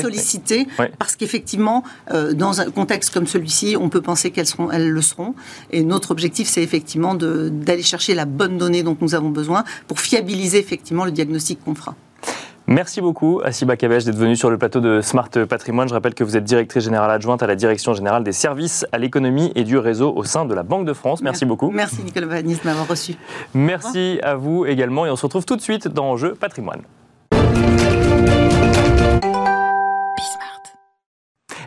solliciter, 0.00 0.66
parce 0.98 1.16
qu'effectivement, 1.16 1.84
dans 2.32 2.62
un 2.62 2.70
contexte 2.70 3.12
comme 3.12 3.26
celui-ci, 3.26 3.76
on 3.78 3.90
peut 3.90 4.00
penser 4.00 4.30
qu'elles 4.30 4.46
seront, 4.46 4.70
elles 4.70 4.88
le 4.88 5.02
seront. 5.02 5.34
Et 5.70 5.82
notre 5.82 6.12
objectif, 6.12 6.48
c'est 6.48 6.62
effectivement 6.62 7.14
d'aller 7.14 7.82
chercher 7.82 8.14
la 8.14 8.24
bonne 8.24 8.56
donnée 8.56 8.82
dont 8.82 8.96
nous 9.02 9.14
avons 9.14 9.28
besoin 9.28 9.64
pour 9.86 10.00
fiabiliser 10.00 10.58
effectivement 10.58 11.04
le 11.04 11.10
diagnostic 11.10 11.62
qu'on 11.62 11.74
fera. 11.74 11.94
Merci 12.66 13.02
beaucoup, 13.02 13.42
Asiba 13.44 13.76
Kabesh, 13.76 14.04
d'être 14.04 14.16
venu 14.16 14.36
sur 14.36 14.48
le 14.48 14.56
plateau 14.56 14.80
de 14.80 15.02
Smart 15.02 15.28
Patrimoine. 15.28 15.86
Je 15.86 15.92
rappelle 15.92 16.14
que 16.14 16.24
vous 16.24 16.36
êtes 16.36 16.44
directrice 16.44 16.82
générale 16.84 17.10
adjointe 17.10 17.42
à 17.42 17.46
la 17.46 17.56
Direction 17.56 17.92
générale 17.92 18.24
des 18.24 18.32
services 18.32 18.86
à 18.90 18.96
l'économie 18.96 19.52
et 19.54 19.64
du 19.64 19.76
réseau 19.76 20.14
au 20.16 20.24
sein 20.24 20.46
de 20.46 20.54
la 20.54 20.62
Banque 20.62 20.86
de 20.86 20.94
France. 20.94 21.20
Merci, 21.20 21.44
beaucoup. 21.44 21.70
Merci, 21.70 22.02
Nicolas 22.02 22.26
Vanis, 22.26 22.56
de 22.56 22.64
m'avoir 22.64 22.88
reçu. 22.88 23.16
Merci 23.52 24.18
à 24.22 24.34
vous 24.34 24.64
également. 24.64 25.04
Et 25.04 25.10
on 25.10 25.16
se 25.16 25.26
retrouve 25.26 25.44
tout 25.44 25.56
de 25.56 25.60
suite 25.60 25.88
dans 25.88 26.12
Enjeu 26.12 26.34
Patrimoine. 26.34 26.80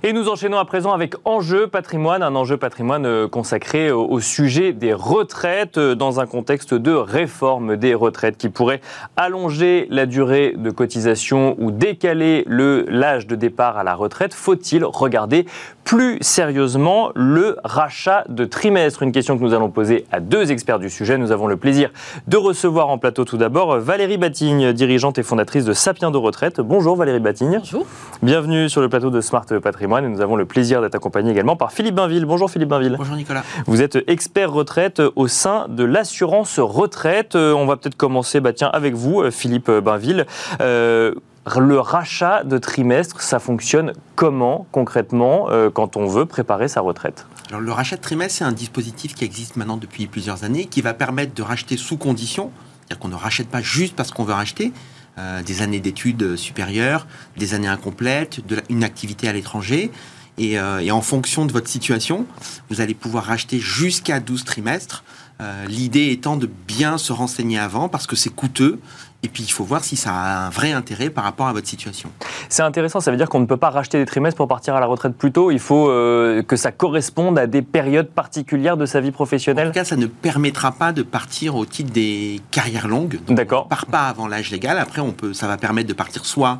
Et 0.03 0.13
nous 0.13 0.29
enchaînons 0.29 0.59
à 0.59 0.65
présent 0.65 0.93
avec 0.93 1.15
Enjeu 1.25 1.65
patrimoine, 1.65 2.21
un 2.21 2.35
enjeu 2.35 2.57
patrimoine 2.57 3.07
euh, 3.07 3.27
consacré 3.27 3.91
au 3.91 4.19
sujet 4.19 4.71
des 4.71 4.93
retraites 4.93 5.79
euh, 5.79 5.95
dans 5.95 6.19
un 6.19 6.27
contexte 6.27 6.75
de 6.75 6.91
réforme 6.91 7.77
des 7.77 7.95
retraites 7.95 8.37
qui 8.37 8.49
pourrait 8.49 8.79
allonger 9.15 9.87
la 9.89 10.05
durée 10.05 10.53
de 10.55 10.69
cotisation 10.69 11.55
ou 11.57 11.71
décaler 11.71 12.45
l'âge 12.47 13.25
de 13.25 13.35
départ 13.35 13.77
à 13.77 13.83
la 13.83 13.95
retraite. 13.95 14.35
Faut-il 14.35 14.85
regarder 14.85 15.47
plus 15.83 16.19
sérieusement 16.21 17.09
le 17.15 17.57
rachat 17.63 18.23
de 18.29 18.45
trimestre? 18.45 19.01
Une 19.01 19.11
question 19.11 19.35
que 19.35 19.43
nous 19.43 19.55
allons 19.55 19.71
poser 19.71 20.05
à 20.11 20.19
deux 20.19 20.51
experts 20.51 20.79
du 20.79 20.91
sujet. 20.91 21.17
Nous 21.17 21.31
avons 21.31 21.47
le 21.47 21.57
plaisir 21.57 21.89
de 22.27 22.37
recevoir 22.37 22.89
en 22.89 22.99
plateau 22.99 23.25
tout 23.25 23.37
d'abord 23.37 23.79
Valérie 23.79 24.17
Batigne, 24.17 24.73
dirigeante 24.73 25.17
et 25.17 25.23
fondatrice 25.23 25.65
de 25.65 25.73
Sapiens 25.73 26.11
de 26.11 26.17
Retraite. 26.17 26.61
Bonjour 26.61 26.95
Valérie 26.95 27.19
Batigne. 27.19 27.57
Bonjour. 27.59 27.87
Bienvenue 28.21 28.69
sur 28.69 28.81
le 28.81 28.89
plateau 28.89 29.09
de 29.09 29.21
Smart 29.21 29.45
Patrimoine 29.63 29.86
et 29.95 30.09
nous 30.09 30.21
avons 30.21 30.35
le 30.35 30.45
plaisir 30.45 30.81
d'être 30.81 30.95
accompagné 30.95 31.31
également 31.31 31.55
par 31.55 31.71
Philippe 31.71 31.95
Bainville. 31.95 32.25
Bonjour 32.25 32.51
Philippe 32.51 32.69
Bainville. 32.69 32.95
Bonjour 32.97 33.15
Nicolas. 33.15 33.43
Vous 33.65 33.81
êtes 33.81 33.97
expert 34.07 34.51
retraite 34.51 35.01
au 35.15 35.27
sein 35.27 35.67
de 35.69 35.83
l'assurance 35.83 36.59
retraite. 36.59 37.35
Euh, 37.35 37.53
on 37.53 37.65
va 37.65 37.77
peut-être 37.77 37.95
commencer 37.95 38.41
bah, 38.41 38.51
tiens, 38.51 38.69
avec 38.73 38.95
vous, 38.95 39.21
euh, 39.21 39.31
Philippe 39.31 39.71
Bainville. 39.71 40.25
Euh, 40.61 41.13
le 41.57 41.79
rachat 41.79 42.43
de 42.43 42.57
trimestre, 42.57 43.21
ça 43.21 43.39
fonctionne 43.39 43.93
comment 44.15 44.67
concrètement 44.73 45.47
quand 45.73 45.95
on 45.95 46.05
veut 46.05 46.25
préparer 46.25 46.67
sa 46.67 46.81
retraite? 46.81 47.25
Alors, 47.47 47.61
Le 47.61 47.71
rachat 47.71 47.95
de 47.95 48.01
trimestre, 48.01 48.39
c'est 48.39 48.43
un 48.43 48.51
dispositif 48.51 49.15
qui 49.15 49.23
existe 49.23 49.55
maintenant 49.55 49.77
depuis 49.77 50.07
plusieurs 50.07 50.43
années, 50.43 50.65
qui 50.65 50.81
va 50.81 50.93
permettre 50.93 51.33
de 51.33 51.41
racheter 51.41 51.77
sous 51.77 51.95
condition, 51.95 52.51
c'est-à-dire 52.81 52.99
qu'on 52.99 53.07
ne 53.07 53.15
rachète 53.15 53.47
pas 53.47 53.61
juste 53.61 53.95
parce 53.95 54.11
qu'on 54.11 54.25
veut 54.25 54.33
racheter, 54.33 54.73
euh, 55.17 55.41
des 55.41 55.61
années 55.61 55.79
d'études 55.79 56.35
supérieures, 56.35 57.07
des 57.37 57.53
années 57.53 57.67
incomplètes, 57.67 58.45
de 58.47 58.61
une 58.69 58.83
activité 58.83 59.27
à 59.27 59.33
l'étranger. 59.33 59.91
Et, 60.37 60.59
euh, 60.59 60.79
et, 60.79 60.91
en 60.91 61.01
fonction 61.01 61.45
de 61.45 61.51
votre 61.51 61.67
situation, 61.67 62.27
vous 62.69 62.81
allez 62.81 62.93
pouvoir 62.93 63.25
racheter 63.25 63.59
jusqu'à 63.59 64.19
12 64.19 64.43
trimestres. 64.45 65.03
Euh, 65.41 65.65
L'idée 65.65 66.11
étant 66.11 66.37
de 66.37 66.47
bien 66.67 66.97
se 66.97 67.13
renseigner 67.13 67.57
avant 67.59 67.89
parce 67.89 68.07
que 68.07 68.15
c'est 68.15 68.29
coûteux 68.29 68.79
et 69.23 69.29
puis, 69.29 69.43
il 69.43 69.51
faut 69.51 69.63
voir 69.63 69.83
si 69.83 69.95
ça 69.95 70.11
a 70.11 70.45
un 70.45 70.49
vrai 70.49 70.71
intérêt 70.71 71.09
par 71.09 71.23
rapport 71.23 71.47
à 71.47 71.53
votre 71.53 71.67
situation. 71.67 72.11
C'est 72.49 72.61
intéressant, 72.61 72.99
ça 72.99 73.09
veut 73.09 73.17
dire 73.17 73.29
qu'on 73.29 73.39
ne 73.39 73.47
peut 73.47 73.57
pas 73.57 73.71
racheter 73.71 73.97
des 73.97 74.05
trimestres 74.05 74.37
pour 74.37 74.47
partir 74.47 74.75
à 74.75 74.79
la 74.79 74.85
retraite 74.85 75.17
plus 75.17 75.31
tôt. 75.31 75.49
Il 75.49 75.59
faut 75.59 75.89
euh, 75.89 76.43
que 76.43 76.55
ça 76.55 76.71
corresponde 76.71 77.39
à 77.39 77.47
des 77.47 77.63
périodes 77.63 78.09
particulières 78.09 78.77
de 78.77 78.85
sa 78.85 79.01
vie 79.01 79.11
professionnelle. 79.11 79.67
En 79.67 79.71
tout 79.71 79.75
cas, 79.75 79.85
ça 79.85 79.95
ne 79.95 80.05
permettra 80.05 80.71
pas 80.71 80.93
de 80.93 81.01
partir 81.01 81.55
au 81.55 81.65
titre 81.65 81.91
des 81.91 82.39
carrières 82.51 82.87
longues. 82.87 83.19
D'accord. 83.27 83.63
On 83.65 83.69
part 83.69 83.87
pas 83.87 84.07
avant 84.07 84.27
l'âge 84.27 84.51
légal. 84.51 84.77
Après, 84.77 85.01
on 85.01 85.13
peut, 85.13 85.33
ça 85.33 85.47
va 85.47 85.57
permettre 85.57 85.89
de 85.89 85.93
partir 85.93 86.23
soit 86.23 86.59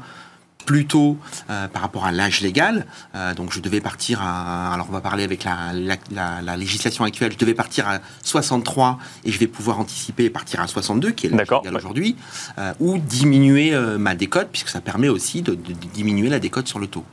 plutôt 0.68 1.18
euh, 1.50 1.68
par 1.70 1.82
rapport 1.82 2.06
à 2.06 2.12
l'âge 2.12 2.42
légal. 2.42 2.86
Euh, 3.16 3.34
donc 3.34 3.54
je 3.54 3.62
devais 3.62 3.82
partir 3.82 4.22
à, 4.22 4.74
alors 4.74 4.88
on 4.90 4.92
va 4.92 5.02
parler 5.02 5.24
avec 5.24 5.46
la, 5.46 5.72
la, 6.12 6.58
législation 6.58 7.06
actuelle, 7.06 7.32
je 7.32 7.38
devais 7.38 7.54
partir 7.54 7.88
à 7.88 8.00
63 8.22 9.00
et 9.24 9.32
je 9.32 9.40
vais 9.40 9.48
pouvoir 9.48 9.80
anticiper 9.80 10.26
et 10.26 10.30
partir 10.30 10.60
à 10.60 10.68
62, 10.68 11.12
qui 11.12 11.28
est 11.28 11.30
l'âge 11.30 11.48
légal 11.50 11.76
aujourd'hui, 11.76 12.18
euh, 12.60 12.74
ou 12.80 12.98
diminuer 12.98 13.72
ma 13.98 14.14
décote, 14.14 14.50
puisque 14.52 14.70
ça 14.70 14.82
permet 14.82 15.08
aussi 15.08 15.42
de, 15.42 15.56
de 15.56 15.74
diminuer 15.94 16.30
la 16.30 16.40
décote 16.40 16.68
sur 16.68 16.80
le 16.80 16.88
taux. 16.88 17.06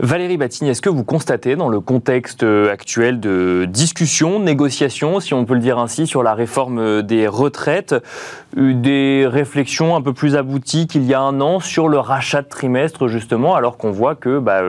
Valérie 0.00 0.36
Batigne, 0.36 0.66
est-ce 0.66 0.82
que 0.82 0.88
vous 0.88 1.04
constatez 1.04 1.54
dans 1.54 1.68
le 1.68 1.78
contexte 1.78 2.42
euh, 2.42 2.72
actuel 2.72 3.20
de 3.20 3.64
discussion, 3.68 4.40
négociation, 4.40 5.20
si 5.20 5.34
on 5.34 5.44
peut 5.44 5.54
le 5.54 5.60
dire 5.60 5.78
ainsi, 5.78 6.08
sur 6.08 6.24
la 6.24 6.34
réforme 6.34 6.78
euh, 6.80 7.02
des 7.02 7.28
retraites, 7.28 7.94
euh, 8.58 8.74
des 8.74 9.24
réflexions 9.24 9.94
un 9.94 10.02
peu 10.02 10.12
plus 10.12 10.34
abouties 10.34 10.88
qu'il 10.88 11.04
y 11.04 11.14
a 11.14 11.20
un 11.20 11.40
an 11.40 11.60
sur 11.60 11.86
le 11.86 12.00
rachat 12.00 12.42
de 12.42 12.48
trimestre 12.48 13.06
justement, 13.06 13.54
alors 13.54 13.76
qu'on 13.76 13.92
voit 13.92 14.16
que 14.16 14.40
bah, 14.40 14.62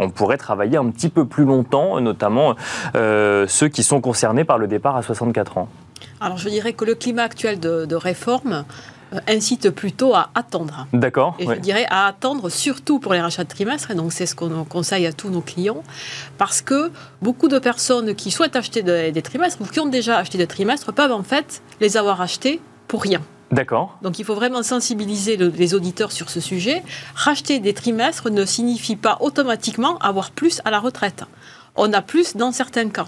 on 0.00 0.10
pourrait 0.10 0.36
travailler 0.36 0.78
un 0.78 0.90
petit 0.90 1.10
peu 1.10 1.26
plus 1.26 1.44
longtemps, 1.44 2.00
notamment 2.00 2.56
ceux 2.94 3.68
qui 3.68 3.84
sont 3.84 4.00
concernés 4.00 4.44
par 4.44 4.58
le 4.58 4.66
départ 4.66 4.96
à 4.96 5.02
64 5.02 5.58
ans? 5.58 5.68
Alors 6.20 6.38
je 6.38 6.48
dirais 6.48 6.72
que 6.72 6.84
le 6.84 6.94
climat 6.94 7.24
actuel 7.24 7.60
de, 7.60 7.94
réforme 7.94 8.64
incite 9.28 9.70
plutôt 9.70 10.14
à 10.14 10.30
attendre. 10.34 10.86
D'accord. 10.92 11.34
Et 11.38 11.46
ouais. 11.46 11.56
je 11.56 11.60
dirais 11.60 11.86
à 11.90 12.06
attendre 12.06 12.48
surtout 12.48 12.98
pour 12.98 13.12
les 13.12 13.20
rachats 13.20 13.44
de 13.44 13.48
trimestre, 13.48 13.90
et 13.90 13.94
donc 13.94 14.12
c'est 14.12 14.26
ce 14.26 14.34
qu'on 14.34 14.64
conseille 14.64 15.06
à 15.06 15.12
tous 15.12 15.28
nos 15.30 15.40
clients, 15.40 15.82
parce 16.38 16.60
que 16.62 16.90
beaucoup 17.22 17.48
de 17.48 17.58
personnes 17.58 18.14
qui 18.14 18.30
souhaitent 18.30 18.56
acheter 18.56 18.82
de- 18.82 19.10
des 19.10 19.22
trimestres 19.22 19.60
ou 19.60 19.64
qui 19.66 19.80
ont 19.80 19.86
déjà 19.86 20.18
acheté 20.18 20.38
des 20.38 20.46
trimestres 20.46 20.92
peuvent 20.92 21.12
en 21.12 21.22
fait 21.22 21.62
les 21.80 21.96
avoir 21.96 22.20
achetés 22.20 22.60
pour 22.88 23.02
rien. 23.02 23.20
D'accord. 23.52 23.96
Donc 24.02 24.18
il 24.18 24.24
faut 24.24 24.34
vraiment 24.34 24.62
sensibiliser 24.64 25.36
le- 25.36 25.48
les 25.48 25.72
auditeurs 25.74 26.10
sur 26.10 26.30
ce 26.30 26.40
sujet. 26.40 26.82
Racheter 27.14 27.60
des 27.60 27.74
trimestres 27.74 28.28
ne 28.30 28.44
signifie 28.44 28.96
pas 28.96 29.18
automatiquement 29.20 29.98
avoir 29.98 30.32
plus 30.32 30.60
à 30.64 30.70
la 30.72 30.80
retraite. 30.80 31.22
On 31.76 31.92
a 31.92 32.02
plus 32.02 32.34
dans 32.36 32.50
certains 32.52 32.88
cas. 32.88 33.06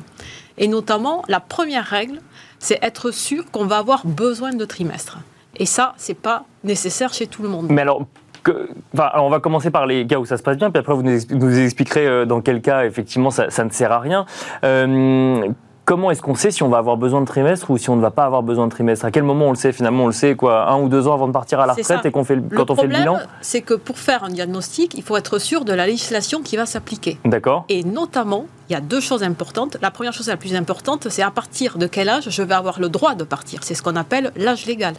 Et 0.56 0.68
notamment, 0.68 1.22
la 1.28 1.40
première 1.40 1.84
règle, 1.84 2.20
c'est 2.60 2.78
être 2.82 3.10
sûr 3.10 3.50
qu'on 3.50 3.66
va 3.66 3.78
avoir 3.78 4.06
besoin 4.06 4.52
de 4.52 4.64
trimestres. 4.64 5.18
Et 5.58 5.66
ça, 5.66 5.94
c'est 5.96 6.14
pas 6.18 6.44
nécessaire 6.64 7.12
chez 7.12 7.26
tout 7.26 7.42
le 7.42 7.48
monde. 7.48 7.66
Mais 7.70 7.82
alors, 7.82 8.04
que- 8.42 8.68
on 9.16 9.28
va 9.30 9.40
commencer 9.40 9.70
par 9.70 9.86
les 9.86 10.06
cas 10.06 10.18
où 10.18 10.24
ça 10.24 10.36
se 10.36 10.42
passe 10.42 10.56
bien, 10.56 10.70
puis 10.70 10.78
après 10.80 10.94
vous 10.94 11.02
nous, 11.02 11.12
ex- 11.14 11.28
nous 11.30 11.58
expliquerez 11.58 12.06
euh, 12.06 12.24
dans 12.24 12.40
quel 12.40 12.60
cas 12.62 12.84
effectivement 12.84 13.30
ça, 13.30 13.50
ça 13.50 13.64
ne 13.64 13.70
sert 13.70 13.90
à 13.92 13.98
rien. 13.98 14.24
Euh, 14.64 15.48
comment 15.88 16.10
est-ce 16.10 16.20
qu'on 16.20 16.34
sait 16.34 16.50
si 16.50 16.62
on 16.62 16.68
va 16.68 16.76
avoir 16.76 16.98
besoin 16.98 17.22
de 17.22 17.26
trimestre 17.26 17.70
ou 17.70 17.78
si 17.78 17.88
on 17.88 17.96
ne 17.96 18.02
va 18.02 18.10
pas 18.10 18.26
avoir 18.26 18.42
besoin 18.42 18.66
de 18.66 18.70
trimestre 18.70 19.06
À 19.06 19.10
quel 19.10 19.22
moment 19.22 19.46
on 19.46 19.50
le 19.52 19.56
sait 19.56 19.72
finalement? 19.72 20.04
On 20.04 20.08
le 20.08 20.12
sait 20.12 20.36
quoi, 20.36 20.68
un 20.70 20.78
ou 20.82 20.90
deux 20.90 21.08
ans 21.08 21.14
avant 21.14 21.26
de 21.28 21.32
partir 21.32 21.60
à 21.60 21.66
la 21.66 21.72
retraite 21.72 22.04
et 22.04 22.10
qu'on 22.10 22.24
fait 22.24 22.36
le- 22.36 22.42
quand 22.42 22.70
on 22.70 22.76
fait 22.76 22.82
le 22.82 22.88
problème, 22.92 23.00
bilan 23.14 23.18
c'est 23.40 23.62
que 23.62 23.72
pour 23.72 23.98
faire 23.98 24.22
un 24.22 24.28
diagnostic, 24.28 24.92
il 24.94 25.02
faut 25.02 25.16
être 25.16 25.38
sûr 25.38 25.64
de 25.64 25.72
la 25.72 25.86
législation 25.86 26.42
qui 26.42 26.58
va 26.58 26.66
s'appliquer. 26.66 27.18
D'accord. 27.24 27.64
Et 27.70 27.84
notamment, 27.84 28.44
il 28.68 28.74
y 28.74 28.76
a 28.76 28.82
deux 28.82 29.00
choses 29.00 29.22
importantes. 29.22 29.78
La 29.80 29.90
première 29.90 30.12
chose 30.12 30.28
la 30.28 30.36
plus 30.36 30.54
importante, 30.54 31.08
c'est 31.08 31.22
à 31.22 31.30
partir 31.30 31.78
de 31.78 31.86
quel 31.86 32.10
âge 32.10 32.28
je 32.28 32.42
vais 32.42 32.54
avoir 32.54 32.80
le 32.80 32.90
droit 32.90 33.14
de 33.14 33.24
partir. 33.24 33.60
C'est 33.62 33.74
ce 33.74 33.82
qu'on 33.82 33.96
appelle 33.96 34.30
l'âge 34.36 34.66
légal. 34.66 34.92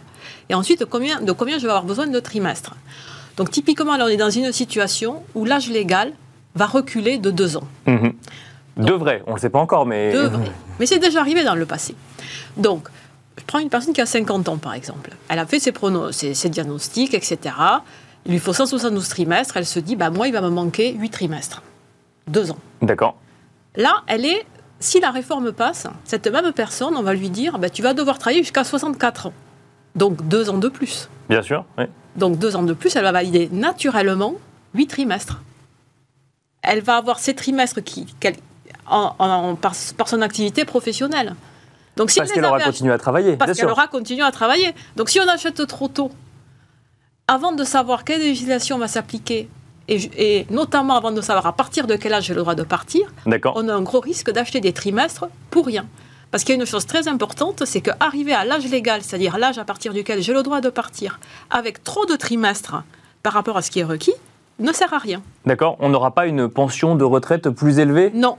Et 0.48 0.54
ensuite, 0.54 0.84
combien, 0.86 1.20
de 1.20 1.30
combien 1.30 1.58
je 1.58 1.62
vais 1.62 1.68
avoir 1.70 1.84
besoin 1.84 2.08
de 2.08 2.18
trimestres? 2.18 2.74
Donc 3.36 3.50
typiquement, 3.52 3.96
là, 3.96 4.06
on 4.06 4.08
est 4.08 4.16
dans 4.16 4.28
une 4.30 4.50
situation 4.50 5.22
où 5.36 5.44
l'âge 5.44 5.70
légal 5.70 6.10
va 6.56 6.66
reculer 6.66 7.18
de 7.18 7.30
deux 7.30 7.56
ans. 7.56 7.68
Mhm. 7.86 8.12
Devrait, 8.76 9.22
on 9.26 9.30
ne 9.30 9.36
le 9.36 9.40
sait 9.40 9.50
pas 9.50 9.58
encore, 9.58 9.86
mais. 9.86 10.12
Devrait. 10.12 10.50
Mais 10.78 10.86
c'est 10.86 10.98
déjà 10.98 11.20
arrivé 11.20 11.44
dans 11.44 11.54
le 11.54 11.66
passé. 11.66 11.94
Donc, 12.56 12.88
je 13.38 13.44
prends 13.44 13.58
une 13.58 13.68
personne 13.68 13.92
qui 13.92 14.00
a 14.00 14.06
50 14.06 14.48
ans, 14.48 14.58
par 14.58 14.74
exemple. 14.74 15.10
Elle 15.28 15.38
a 15.38 15.46
fait 15.46 15.58
ses, 15.58 15.72
pronos, 15.72 16.12
ses, 16.12 16.34
ses 16.34 16.48
diagnostics, 16.48 17.14
etc. 17.14 17.54
Il 18.26 18.32
lui 18.32 18.38
faut 18.38 18.52
172 18.52 19.08
trimestres. 19.08 19.56
Elle 19.56 19.66
se 19.66 19.80
dit, 19.80 19.96
bah, 19.96 20.10
moi, 20.10 20.28
il 20.28 20.32
va 20.32 20.40
me 20.40 20.50
manquer 20.50 20.92
8 20.92 21.10
trimestres. 21.10 21.62
Deux 22.28 22.50
ans. 22.50 22.58
D'accord. 22.82 23.16
Là, 23.76 24.02
elle 24.06 24.24
est. 24.24 24.46
Si 24.82 24.98
la 24.98 25.10
réforme 25.10 25.52
passe, 25.52 25.86
cette 26.04 26.26
même 26.26 26.52
personne, 26.52 26.96
on 26.96 27.02
va 27.02 27.12
lui 27.12 27.28
dire 27.28 27.58
bah, 27.58 27.68
tu 27.68 27.82
vas 27.82 27.92
devoir 27.92 28.18
travailler 28.18 28.42
jusqu'à 28.42 28.64
64 28.64 29.26
ans. 29.26 29.32
Donc 29.94 30.26
deux 30.26 30.48
ans 30.48 30.56
de 30.56 30.70
plus. 30.70 31.10
Bien 31.28 31.42
sûr. 31.42 31.66
oui. 31.76 31.84
Donc 32.16 32.38
deux 32.38 32.56
ans 32.56 32.62
de 32.62 32.72
plus, 32.72 32.96
elle 32.96 33.02
va 33.02 33.12
valider 33.12 33.50
naturellement 33.52 34.34
huit 34.74 34.86
trimestres. 34.86 35.42
Elle 36.62 36.80
va 36.80 36.96
avoir 36.96 37.18
ces 37.18 37.34
trimestres 37.34 37.82
qui, 37.82 38.06
en, 38.90 39.14
en- 39.18 39.54
par, 39.54 39.72
par 39.96 40.08
son 40.08 40.20
activité 40.22 40.64
professionnelle. 40.64 41.34
Donc 41.96 42.10
si 42.10 42.18
Parce 42.18 42.30
elle 42.30 42.36
qu'elle 42.36 42.44
aura 42.46 42.56
ach- 42.58 42.64
continué 42.66 42.92
à 42.92 42.98
travailler. 42.98 43.36
parce 43.36 43.58
qu'elle 43.58 43.68
aura 43.68 43.86
continué 43.88 44.22
à 44.22 44.30
travailler. 44.30 44.74
Donc 44.96 45.08
si 45.10 45.20
on 45.20 45.28
achète 45.28 45.66
trop 45.66 45.88
tôt, 45.88 46.10
avant 47.28 47.52
de 47.52 47.64
savoir 47.64 48.04
quelle 48.04 48.20
législation 48.20 48.78
va 48.78 48.88
s'appliquer, 48.88 49.48
et, 49.88 50.40
et 50.40 50.46
notamment 50.50 50.96
avant 50.96 51.10
de 51.12 51.20
savoir 51.20 51.46
à 51.46 51.52
partir 51.52 51.86
de 51.86 51.96
quel 51.96 52.12
âge 52.12 52.24
j'ai 52.24 52.34
le 52.34 52.40
droit 52.40 52.54
de 52.54 52.62
partir, 52.62 53.12
on 53.26 53.68
a 53.68 53.74
un 53.74 53.82
gros 53.82 54.00
risque 54.00 54.30
d'acheter 54.30 54.60
des 54.60 54.72
trimestres 54.72 55.26
pour 55.50 55.66
rien. 55.66 55.86
Parce 56.30 56.44
qu'il 56.44 56.54
y 56.54 56.58
a 56.58 56.60
une 56.60 56.66
chose 56.66 56.86
très 56.86 57.08
importante, 57.08 57.64
c'est 57.66 57.80
qu'arriver 57.80 58.32
à 58.32 58.44
l'âge 58.44 58.64
légal, 58.70 59.02
c'est-à-dire 59.02 59.36
l'âge 59.36 59.58
à 59.58 59.64
partir 59.64 59.92
duquel 59.92 60.22
j'ai 60.22 60.32
le 60.32 60.44
droit 60.44 60.60
de 60.60 60.70
partir, 60.70 61.18
avec 61.50 61.82
trop 61.82 62.06
de 62.06 62.14
trimestres 62.14 62.76
par 63.24 63.32
rapport 63.32 63.56
à 63.56 63.62
ce 63.62 63.70
qui 63.72 63.80
est 63.80 63.84
requis, 63.84 64.14
ne 64.60 64.72
sert 64.72 64.94
à 64.94 64.98
rien. 64.98 65.22
D'accord. 65.44 65.76
On 65.80 65.88
n'aura 65.88 66.12
pas 66.14 66.26
une 66.26 66.48
pension 66.48 66.94
de 66.94 67.02
retraite 67.02 67.50
plus 67.50 67.80
élevée? 67.80 68.12
Non. 68.14 68.36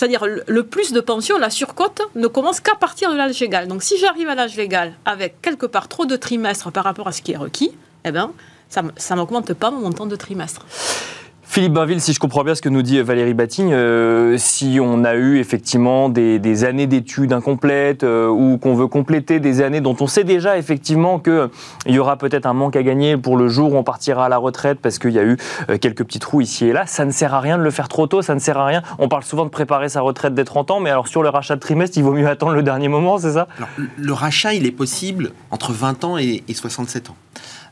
C'est-à-dire 0.00 0.24
le, 0.24 0.62
plus 0.62 0.94
de 0.94 1.00
pension, 1.00 1.36
la 1.36 1.50
surcote, 1.50 2.00
ne 2.14 2.26
commence 2.26 2.60
qu'à 2.60 2.74
partir 2.74 3.12
de 3.12 3.18
l'âge 3.18 3.38
légal. 3.38 3.68
Donc 3.68 3.82
si 3.82 3.98
j'arrive 3.98 4.30
à 4.30 4.34
l'âge 4.34 4.56
légal 4.56 4.94
avec 5.04 5.42
quelque 5.42 5.66
part 5.66 5.88
trop 5.88 6.06
de 6.06 6.16
trimestres 6.16 6.72
par 6.72 6.84
rapport 6.84 7.06
à 7.06 7.12
ce 7.12 7.20
qui 7.20 7.32
est 7.32 7.36
requis, 7.36 7.70
eh 8.06 8.10
ben, 8.10 8.32
ça 8.70 8.80
ne 8.82 9.16
m'augmente 9.16 9.52
pas 9.52 9.70
mon 9.70 9.80
montant 9.80 10.06
de 10.06 10.16
trimestre. 10.16 10.64
Philippe 11.50 11.72
Bainville, 11.72 12.00
si 12.00 12.12
je 12.12 12.20
comprends 12.20 12.44
bien 12.44 12.54
ce 12.54 12.62
que 12.62 12.68
nous 12.68 12.82
dit 12.82 13.02
Valérie 13.02 13.34
Batigne, 13.34 13.72
euh, 13.72 14.38
si 14.38 14.78
on 14.80 15.02
a 15.02 15.16
eu 15.16 15.40
effectivement 15.40 16.08
des, 16.08 16.64
années 16.64 16.86
d'études 16.86 17.32
incomplètes 17.32 18.04
euh, 18.04 18.28
ou 18.28 18.56
qu'on 18.56 18.76
veut 18.76 18.86
compléter 18.86 19.40
des 19.40 19.60
années 19.60 19.80
dont 19.80 19.96
on 19.98 20.06
sait 20.06 20.22
déjà 20.22 20.58
effectivement 20.58 21.18
qu'il 21.18 21.50
y 21.86 21.98
aura 21.98 22.18
peut-être 22.18 22.46
un 22.46 22.52
manque 22.52 22.76
à 22.76 22.84
gagner 22.84 23.16
pour 23.16 23.36
le 23.36 23.48
jour 23.48 23.72
où 23.72 23.76
on 23.76 23.82
partira 23.82 24.26
à 24.26 24.28
la 24.28 24.36
retraite 24.36 24.78
parce 24.80 25.00
qu'il 25.00 25.10
y 25.10 25.18
a 25.18 25.24
eu 25.24 25.38
euh, 25.70 25.76
quelques 25.76 26.04
petits 26.04 26.20
trous 26.20 26.40
ici 26.40 26.66
et 26.66 26.72
là, 26.72 26.86
ça 26.86 27.04
ne 27.04 27.10
sert 27.10 27.34
à 27.34 27.40
rien 27.40 27.58
de 27.58 27.64
le 27.64 27.72
faire 27.72 27.88
trop 27.88 28.06
tôt, 28.06 28.22
ça 28.22 28.36
ne 28.36 28.40
sert 28.40 28.56
à 28.56 28.66
rien. 28.66 28.82
On 29.00 29.08
parle 29.08 29.24
souvent 29.24 29.44
de 29.44 29.50
préparer 29.50 29.88
sa 29.88 30.02
retraite 30.02 30.34
dès 30.34 30.44
30 30.44 30.70
ans, 30.70 30.78
mais 30.78 30.90
alors 30.90 31.08
sur 31.08 31.24
le 31.24 31.30
rachat 31.30 31.56
de 31.56 31.60
trimestre, 31.60 31.98
il 31.98 32.04
vaut 32.04 32.12
mieux 32.12 32.28
attendre 32.28 32.52
le 32.52 32.62
dernier 32.62 32.86
moment, 32.86 33.18
c'est 33.18 33.32
ça? 33.32 33.48
Le 33.96 34.12
rachat, 34.12 34.54
il 34.54 34.66
est 34.66 34.70
possible 34.70 35.32
entre 35.50 35.72
20 35.72 36.04
ans 36.04 36.16
et 36.16 36.44
67 36.48 37.10
ans. 37.10 37.16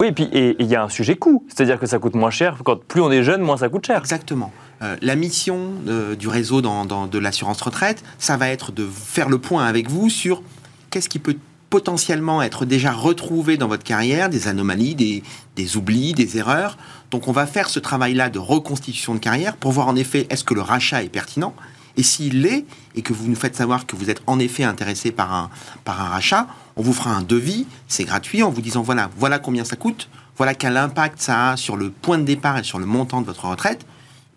Oui, 0.01 0.09
et 0.09 0.13
puis 0.13 0.29
il 0.33 0.67
y 0.67 0.77
a 0.77 0.85
un 0.85 0.89
sujet 0.89 1.17
coût, 1.17 1.45
c'est-à-dire 1.49 1.79
que 1.81 1.87
ça 1.87 1.99
coûte 1.99 2.15
moins 2.15 2.31
cher. 2.31 2.59
Quand 2.65 2.77
plus 2.85 3.01
on 3.01 3.11
est 3.11 3.25
jeune, 3.25 3.41
moins 3.43 3.57
ça 3.57 3.69
coûte 3.69 3.87
cher. 3.87 3.99
Exactement. 3.99 4.53
Euh, 4.83 4.97
la 5.03 5.17
mission 5.17 5.73
euh, 5.89 6.15
du 6.15 6.29
réseau 6.29 6.61
dans- 6.61 6.85
de 7.09 7.19
l'assurance 7.19 7.61
retraite, 7.63 8.05
ça 8.19 8.37
va 8.37 8.49
être 8.49 8.71
de 8.71 8.87
faire 8.87 9.29
le 9.29 9.39
point 9.39 9.67
avec 9.67 9.91
vous 9.91 10.09
sur 10.09 10.43
qu'est-ce 10.91 11.09
qui 11.09 11.19
peut 11.19 11.37
potentiellement 11.69 12.41
être 12.43 12.65
déjà 12.65 12.93
retrouvé 12.93 13.57
dans 13.57 13.69
votre 13.69 13.83
carrière, 13.85 14.31
des 14.31 14.49
anomalies, 14.49 14.95
des, 14.95 15.23
des 15.57 15.77
oublis, 15.77 16.13
des 16.15 16.39
erreurs. 16.39 16.79
Donc 17.11 17.29
on 17.29 17.33
va 17.33 17.47
faire 17.47 17.69
ce 17.69 17.79
travail-là 17.81 18.31
de 18.31 18.39
reconstitution 18.39 19.15
de 19.15 19.19
carrière 19.19 19.57
pour 19.57 19.73
voir 19.73 19.89
en 19.89 19.97
effet 19.97 20.27
est-ce 20.31 20.45
que 20.45 20.55
le 20.55 20.63
rachat 20.63 21.03
est 21.03 21.09
pertinent. 21.11 21.55
Et 21.97 22.03
s'il 22.05 22.43
l'est, 22.43 22.65
et 22.95 23.03
que 23.03 23.13
vous 23.13 23.27
nous 23.27 23.35
faites 23.35 23.57
savoir 23.57 23.85
que 23.85 23.97
vous 23.97 24.09
êtes 24.09 24.23
en 24.29 24.39
effet 24.39 24.63
intéressé 24.63 25.11
par 25.11 25.35
un, 25.35 25.51
par 25.85 26.01
un 26.01 26.09
rachat, 26.09 26.47
on 26.79 26.83
vous 26.83 26.93
fera 26.95 27.11
un 27.11 27.23
devis, 27.23 27.67
c'est 27.89 28.05
gratuit, 28.05 28.43
en 28.43 28.51
vous 28.51 28.63
disant 28.63 28.83
voilà, 28.83 29.11
voilà 29.19 29.39
combien 29.39 29.65
ça 29.65 29.77
coûte, 29.77 30.09
voilà 30.37 30.55
quel 30.55 30.77
impact 30.77 31.21
ça 31.21 31.51
a 31.51 31.57
sur 31.57 31.77
le 31.77 31.91
point 31.91 32.19
de 32.19 32.23
départ 32.23 32.57
et 32.57 32.63
sur 32.63 32.79
le 32.79 32.87
montant 32.87 33.21
de 33.21 33.27
votre 33.27 33.45
retraite. 33.47 33.85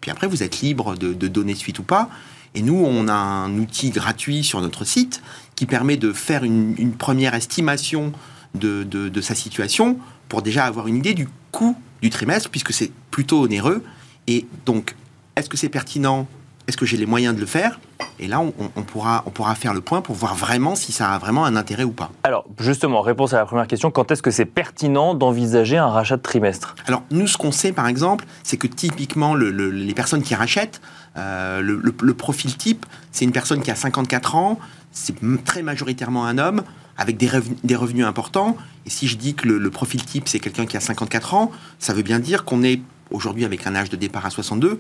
Puis 0.02 0.10
après, 0.10 0.26
vous 0.26 0.42
êtes 0.42 0.62
libre 0.62 0.96
de, 0.96 1.14
donner 1.28 1.54
suite 1.54 1.78
ou 1.78 1.84
pas. 1.84 2.10
Et 2.56 2.64
nous, 2.64 2.84
on 2.84 3.08
a 3.08 3.14
un 3.14 3.56
outil 3.60 3.92
gratuit 3.92 4.44
sur 4.44 4.60
notre 4.60 4.84
site 4.84 5.22
qui 5.56 5.68
permet 5.68 5.96
de 5.96 6.12
faire 6.12 6.44
une, 6.44 6.94
première 6.94 7.36
estimation 7.36 8.12
de 8.56 9.22
sa 9.22 9.36
situation 9.36 10.00
pour 10.28 10.42
déjà 10.42 10.66
avoir 10.66 10.88
une 10.88 10.98
idée 10.98 11.14
du 11.14 11.30
coût 11.52 11.78
du 12.02 12.10
trimestre, 12.10 12.50
puisque 12.50 12.74
c'est 12.74 12.92
plutôt 13.12 13.42
onéreux. 13.42 13.84
Et 14.26 14.48
donc, 14.66 14.96
est-ce 15.36 15.48
que 15.48 15.58
c'est 15.58 15.70
pertinent 15.70 16.28
Est-ce 16.72 16.78
que 16.78 16.86
j'ai 16.86 16.96
les 16.96 17.06
moyens 17.06 17.36
de 17.36 17.42
le 17.42 17.46
faire 17.46 17.82
Et 18.18 18.30
là, 18.30 18.40
on, 18.40 18.82
pourra, 18.84 19.24
on 19.26 19.30
pourra 19.30 19.56
faire 19.56 19.74
le 19.74 19.82
point 19.82 20.00
pour 20.00 20.16
voir 20.16 20.36
vraiment 20.36 20.74
si 20.76 20.94
ça 20.94 21.10
a 21.12 21.18
vraiment 21.18 21.44
un 21.44 21.58
intérêt 21.58 21.84
ou 21.84 21.92
pas. 21.92 22.12
Alors, 22.24 22.46
justement, 22.62 23.02
réponse 23.02 23.34
à 23.34 23.40
la 23.40 23.46
première 23.46 23.68
question, 23.68 23.92
quand 23.92 24.10
est-ce 24.10 24.22
que 24.22 24.32
c'est 24.32 24.46
pertinent 24.46 25.14
d'envisager 25.14 25.78
un 25.78 25.88
rachat 25.90 26.16
de 26.16 26.22
trimestre? 26.22 26.76
Alors, 26.88 27.04
nous, 27.12 27.28
ce 27.28 27.36
qu'on 27.38 27.52
sait, 27.52 27.74
par 27.74 27.88
exemple, 27.90 28.24
c'est 28.44 28.56
que 28.56 28.68
typiquement, 28.68 29.36
le- 29.36 29.52
le- 29.52 29.70
les 29.70 29.94
personnes 29.94 30.22
qui 30.22 30.34
rachètent, 30.34 30.80
euh, 31.18 31.60
le, 31.60 31.76
le- 31.76 31.94
le 32.02 32.14
profil 32.14 32.56
type, 32.56 32.86
c'est 33.12 33.26
une 33.26 33.34
personne 33.34 33.62
qui 33.62 33.70
a 33.70 33.76
54 33.76 34.36
ans, 34.36 34.58
c'est 34.94 35.16
très 35.44 35.62
majoritairement 35.64 36.26
un 36.26 36.38
homme, 36.38 36.64
avec 36.98 37.18
des, 37.18 37.28
revenus- 37.28 37.58
des 37.66 37.76
revenus 37.76 38.06
importants. 38.06 38.56
Et 38.86 38.90
si 38.90 39.10
je 39.10 39.18
dis 39.18 39.34
que 39.34 39.46
le, 39.46 39.58
le 39.58 39.70
profil 39.72 40.06
type, 40.06 40.30
c'est 40.30 40.40
quelqu'un 40.40 40.66
qui 40.66 40.78
a 40.78 40.80
54 40.80 41.34
ans, 41.34 41.52
ça 41.80 41.92
veut 41.94 42.02
bien 42.04 42.20
dire 42.20 42.46
qu'on 42.46 42.64
est, 42.64 42.80
aujourd'hui, 43.10 43.44
avec 43.44 43.68
un 43.68 43.76
âge 43.76 43.90
de 43.90 43.98
départ 43.98 44.26
à 44.26 44.30
62, 44.30 44.80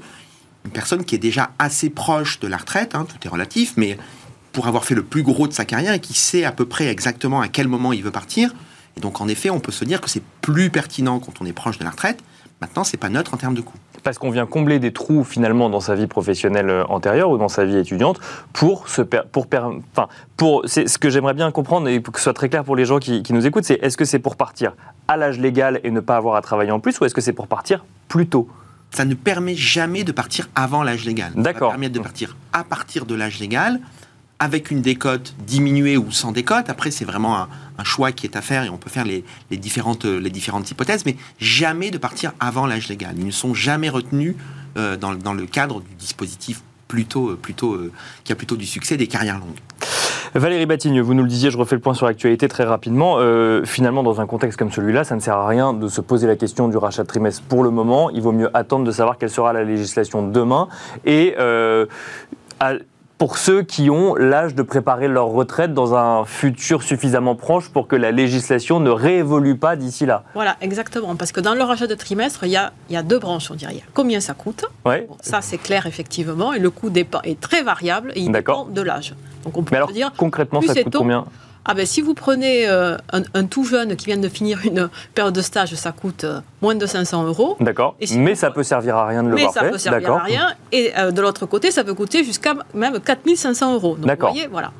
une 0.65 0.71
personne 0.71 1.03
qui 1.03 1.15
est 1.15 1.19
déjà 1.19 1.51
assez 1.59 1.89
proche 1.89 2.39
de 2.39 2.47
la 2.47 2.57
retraite, 2.57 2.95
hein, 2.95 3.05
tout 3.07 3.17
est 3.25 3.29
relatif, 3.29 3.73
mais 3.77 3.97
pour 4.51 4.67
avoir 4.67 4.83
fait 4.85 4.95
le 4.95 5.03
plus 5.03 5.23
gros 5.23 5.47
de 5.47 5.53
sa 5.53 5.65
carrière 5.65 5.93
et 5.93 5.99
qui 5.99 6.13
sait 6.13 6.43
à 6.43 6.51
peu 6.51 6.65
près 6.65 6.87
exactement 6.87 7.41
à 7.41 7.47
quel 7.47 7.67
moment 7.67 7.93
il 7.93 8.03
veut 8.03 8.11
partir. 8.11 8.53
Et 8.97 8.99
donc, 8.99 9.21
en 9.21 9.27
effet, 9.27 9.49
on 9.49 9.59
peut 9.59 9.71
se 9.71 9.85
dire 9.85 10.01
que 10.01 10.09
c'est 10.09 10.23
plus 10.41 10.69
pertinent 10.69 11.19
quand 11.19 11.41
on 11.41 11.45
est 11.45 11.53
proche 11.53 11.77
de 11.79 11.83
la 11.85 11.91
retraite. 11.91 12.21
Maintenant, 12.59 12.83
c'est 12.83 12.97
pas 12.97 13.09
neutre 13.09 13.33
en 13.33 13.37
termes 13.37 13.55
de 13.55 13.61
coût. 13.61 13.77
Parce 14.03 14.17
qu'on 14.17 14.29
vient 14.29 14.45
combler 14.45 14.79
des 14.79 14.91
trous 14.91 15.23
finalement 15.23 15.69
dans 15.69 15.79
sa 15.79 15.95
vie 15.95 16.07
professionnelle 16.07 16.69
euh, 16.69 16.83
antérieure 16.89 17.29
ou 17.29 17.37
dans 17.37 17.47
sa 17.49 17.65
vie 17.65 17.77
étudiante 17.77 18.19
pour 18.51 18.89
se 18.89 19.01
per- 19.03 19.21
pour 19.31 19.45
enfin 19.93 20.07
pour 20.37 20.63
c'est 20.65 20.87
ce 20.87 20.97
que 20.97 21.09
j'aimerais 21.11 21.35
bien 21.35 21.51
comprendre 21.51 21.87
et 21.87 22.01
que 22.01 22.17
ce 22.17 22.23
soit 22.23 22.33
très 22.33 22.49
clair 22.49 22.63
pour 22.63 22.75
les 22.75 22.85
gens 22.85 22.97
qui 22.97 23.23
nous 23.29 23.45
écoutent 23.45 23.63
c'est 23.63 23.77
est-ce 23.83 23.97
que 23.97 24.05
c'est 24.05 24.17
pour 24.17 24.35
partir 24.37 24.73
à 25.07 25.17
l'âge 25.17 25.37
légal 25.39 25.79
et 25.83 25.91
ne 25.91 25.99
pas 25.99 26.17
avoir 26.17 26.35
à 26.35 26.41
travailler 26.41 26.71
en 26.71 26.79
plus 26.79 26.99
ou 26.99 27.05
est-ce 27.05 27.13
que 27.13 27.21
c'est 27.21 27.31
pour 27.33 27.45
partir 27.47 27.85
plus 28.07 28.25
tôt? 28.25 28.49
Ça 28.91 29.05
ne 29.05 29.13
permet 29.13 29.55
jamais 29.55 30.03
de 30.03 30.11
partir 30.11 30.49
avant 30.55 30.83
l'âge 30.83 31.05
légal. 31.05 31.31
Ça 31.35 31.41
D'accord. 31.41 31.69
va 31.69 31.73
permettre 31.73 31.93
de 31.93 31.99
partir 31.99 32.35
à 32.53 32.63
partir 32.63 33.05
de 33.05 33.15
l'âge 33.15 33.39
légal, 33.39 33.79
avec 34.39 34.71
une 34.71 34.81
décote 34.81 35.33
diminuée 35.45 35.97
ou 35.97 36.11
sans 36.11 36.31
décote. 36.31 36.69
Après, 36.69 36.91
c'est 36.91 37.05
vraiment 37.05 37.37
un, 37.37 37.49
un 37.77 37.83
choix 37.83 38.11
qui 38.11 38.25
est 38.25 38.35
à 38.35 38.41
faire 38.41 38.63
et 38.63 38.69
on 38.69 38.77
peut 38.77 38.89
faire 38.89 39.05
les, 39.05 39.23
les 39.49 39.57
différentes, 39.57 40.05
les 40.05 40.29
différentes 40.29 40.69
hypothèses, 40.71 41.05
mais 41.05 41.15
jamais 41.39 41.91
de 41.91 41.97
partir 41.97 42.33
avant 42.39 42.65
l'âge 42.65 42.89
légal. 42.89 43.15
Ils 43.17 43.25
ne 43.25 43.31
sont 43.31 43.53
jamais 43.53 43.89
retenus 43.89 44.35
euh, 44.77 44.97
dans, 44.97 45.13
dans 45.13 45.33
le 45.33 45.45
cadre 45.45 45.81
du 45.81 45.93
dispositif 45.95 46.63
euh, 46.95 47.37
euh, 47.63 47.91
qui 48.23 48.31
a 48.31 48.35
plutôt 48.35 48.55
du 48.55 48.65
succès 48.65 48.97
des 48.97 49.07
carrières 49.07 49.39
longues. 49.39 49.59
Valérie 50.33 50.65
Batigne, 50.65 51.01
vous 51.01 51.13
nous 51.13 51.23
le 51.23 51.29
disiez, 51.29 51.51
je 51.51 51.57
refais 51.57 51.75
le 51.75 51.81
point 51.81 51.93
sur 51.93 52.05
l'actualité 52.05 52.47
très 52.47 52.63
rapidement. 52.63 53.15
Euh, 53.19 53.63
finalement, 53.65 54.01
dans 54.01 54.21
un 54.21 54.25
contexte 54.25 54.57
comme 54.57 54.71
celui-là, 54.71 55.03
ça 55.03 55.15
ne 55.15 55.19
sert 55.19 55.35
à 55.35 55.47
rien 55.47 55.73
de 55.73 55.87
se 55.87 55.99
poser 55.99 56.25
la 56.27 56.37
question 56.37 56.69
du 56.69 56.77
rachat 56.77 57.03
de 57.03 57.07
trimestre 57.07 57.43
pour 57.43 57.63
le 57.63 57.69
moment. 57.69 58.09
Il 58.09 58.21
vaut 58.21 58.31
mieux 58.31 58.49
attendre 58.55 58.85
de 58.85 58.91
savoir 58.91 59.17
quelle 59.17 59.29
sera 59.29 59.51
la 59.51 59.63
législation 59.63 60.25
demain. 60.25 60.69
Et 61.05 61.35
pour 63.21 63.37
ceux 63.37 63.61
qui 63.61 63.91
ont 63.91 64.15
l'âge 64.15 64.55
de 64.55 64.63
préparer 64.63 65.07
leur 65.07 65.27
retraite 65.27 65.75
dans 65.75 65.93
un 65.93 66.25
futur 66.25 66.81
suffisamment 66.81 67.35
proche 67.35 67.69
pour 67.69 67.87
que 67.87 67.95
la 67.95 68.09
législation 68.09 68.79
ne 68.79 68.89
réévolue 68.89 69.57
pas 69.57 69.75
d'ici 69.75 70.07
là. 70.07 70.23
Voilà, 70.33 70.57
exactement. 70.59 71.15
Parce 71.15 71.31
que 71.31 71.39
dans 71.39 71.53
le 71.53 71.61
rachat 71.61 71.85
de 71.85 71.93
trimestre, 71.93 72.45
il 72.45 72.49
y 72.49 72.57
a, 72.57 72.73
il 72.89 72.93
y 72.93 72.97
a 72.97 73.03
deux 73.03 73.19
branches, 73.19 73.51
on 73.51 73.53
dirait. 73.53 73.83
Combien 73.93 74.21
ça 74.21 74.33
coûte 74.33 74.65
ouais. 74.85 75.07
Ça, 75.19 75.41
c'est 75.41 75.59
clair, 75.59 75.85
effectivement. 75.85 76.51
Et 76.51 76.57
le 76.57 76.71
coût 76.71 76.91
est 76.95 77.39
très 77.39 77.61
variable 77.61 78.11
et 78.15 78.21
il 78.21 78.31
dépend 78.31 78.65
de 78.65 78.81
l'âge. 78.81 79.13
Donc 79.43 79.55
on 79.55 79.61
peut 79.61 79.75
alors, 79.75 79.91
dire, 79.91 80.11
concrètement, 80.17 80.59
ça 80.59 80.73
coûte 80.81 80.95
combien 80.97 81.25
ah 81.63 81.75
ben, 81.75 81.85
si 81.85 82.01
vous 82.01 82.15
prenez 82.15 82.67
euh, 82.67 82.97
un, 83.11 83.45
tout 83.45 83.63
jeune 83.63 83.95
qui 83.95 84.07
vient 84.07 84.17
de 84.17 84.29
finir 84.29 84.61
une 84.65 84.89
période 85.13 85.33
de 85.33 85.41
stage, 85.41 85.75
ça 85.75 85.91
coûte 85.91 86.23
euh, 86.23 86.39
moins 86.61 86.73
de 86.73 86.85
500 86.85 87.25
euros. 87.25 87.55
D'accord. 87.59 87.95
mais 88.15 88.33
ça 88.33 88.49
peut 88.49 88.63
servir 88.63 88.97
à 88.97 89.05
rien 89.05 89.23
de 89.23 89.29
le 89.29 89.37
voir 89.37 89.53
fait. 89.53 89.59
Mais 89.59 89.65
ça 89.65 89.71
peut 89.71 89.77
servir 89.77 90.13
à 90.13 90.23
rien. 90.23 90.53
Et 90.71 90.91
euh, 90.97 91.11
de 91.11 91.21
l'autre 91.21 91.45
côté, 91.45 91.69
ça 91.69 91.83
peut 91.83 91.93
coûter 91.93 92.23
jusqu'à 92.23 92.55
même 92.73 92.99
4500 92.99 93.75
euros. 93.75 93.95
D'accord. 93.99 94.29
Vous 94.29 94.35
voyez, 94.35 94.47
voilà. 94.47 94.71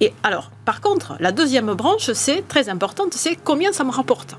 Et 0.00 0.12
alors, 0.22 0.50
par 0.64 0.80
contre, 0.80 1.14
la 1.18 1.32
deuxième 1.32 1.72
branche, 1.74 2.12
c'est 2.12 2.46
très 2.46 2.68
importante, 2.68 3.12
c'est 3.14 3.36
combien 3.36 3.72
ça 3.72 3.82
me 3.82 3.90
rapporte. 3.90 4.36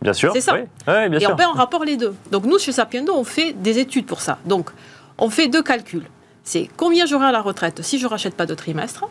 Bien 0.00 0.14
sûr. 0.14 0.32
C'est 0.32 0.40
ça. 0.40 0.54
Oui. 0.54 0.60
bien 0.86 1.12
et 1.12 1.20
sûr. 1.20 1.30
on 1.32 1.36
met 1.36 1.44
en 1.44 1.52
rapport 1.52 1.84
les 1.84 1.96
deux. 1.96 2.14
Donc 2.30 2.44
nous, 2.46 2.58
chez 2.58 2.72
Sapiendo, 2.72 3.12
on 3.14 3.24
fait 3.24 3.52
des 3.52 3.78
études 3.78 4.06
pour 4.06 4.22
ça. 4.22 4.38
Donc, 4.46 4.70
on 5.18 5.28
fait 5.28 5.48
deux 5.48 5.62
calculs. 5.62 6.06
C'est 6.44 6.70
combien 6.76 7.06
j'aurai 7.06 7.26
à 7.26 7.32
la 7.32 7.42
retraite 7.42 7.82
si 7.82 7.98
je 7.98 8.04
ne 8.04 8.10
rachète 8.10 8.34
pas 8.34 8.46
de 8.46 8.54
trimestre 8.54 9.04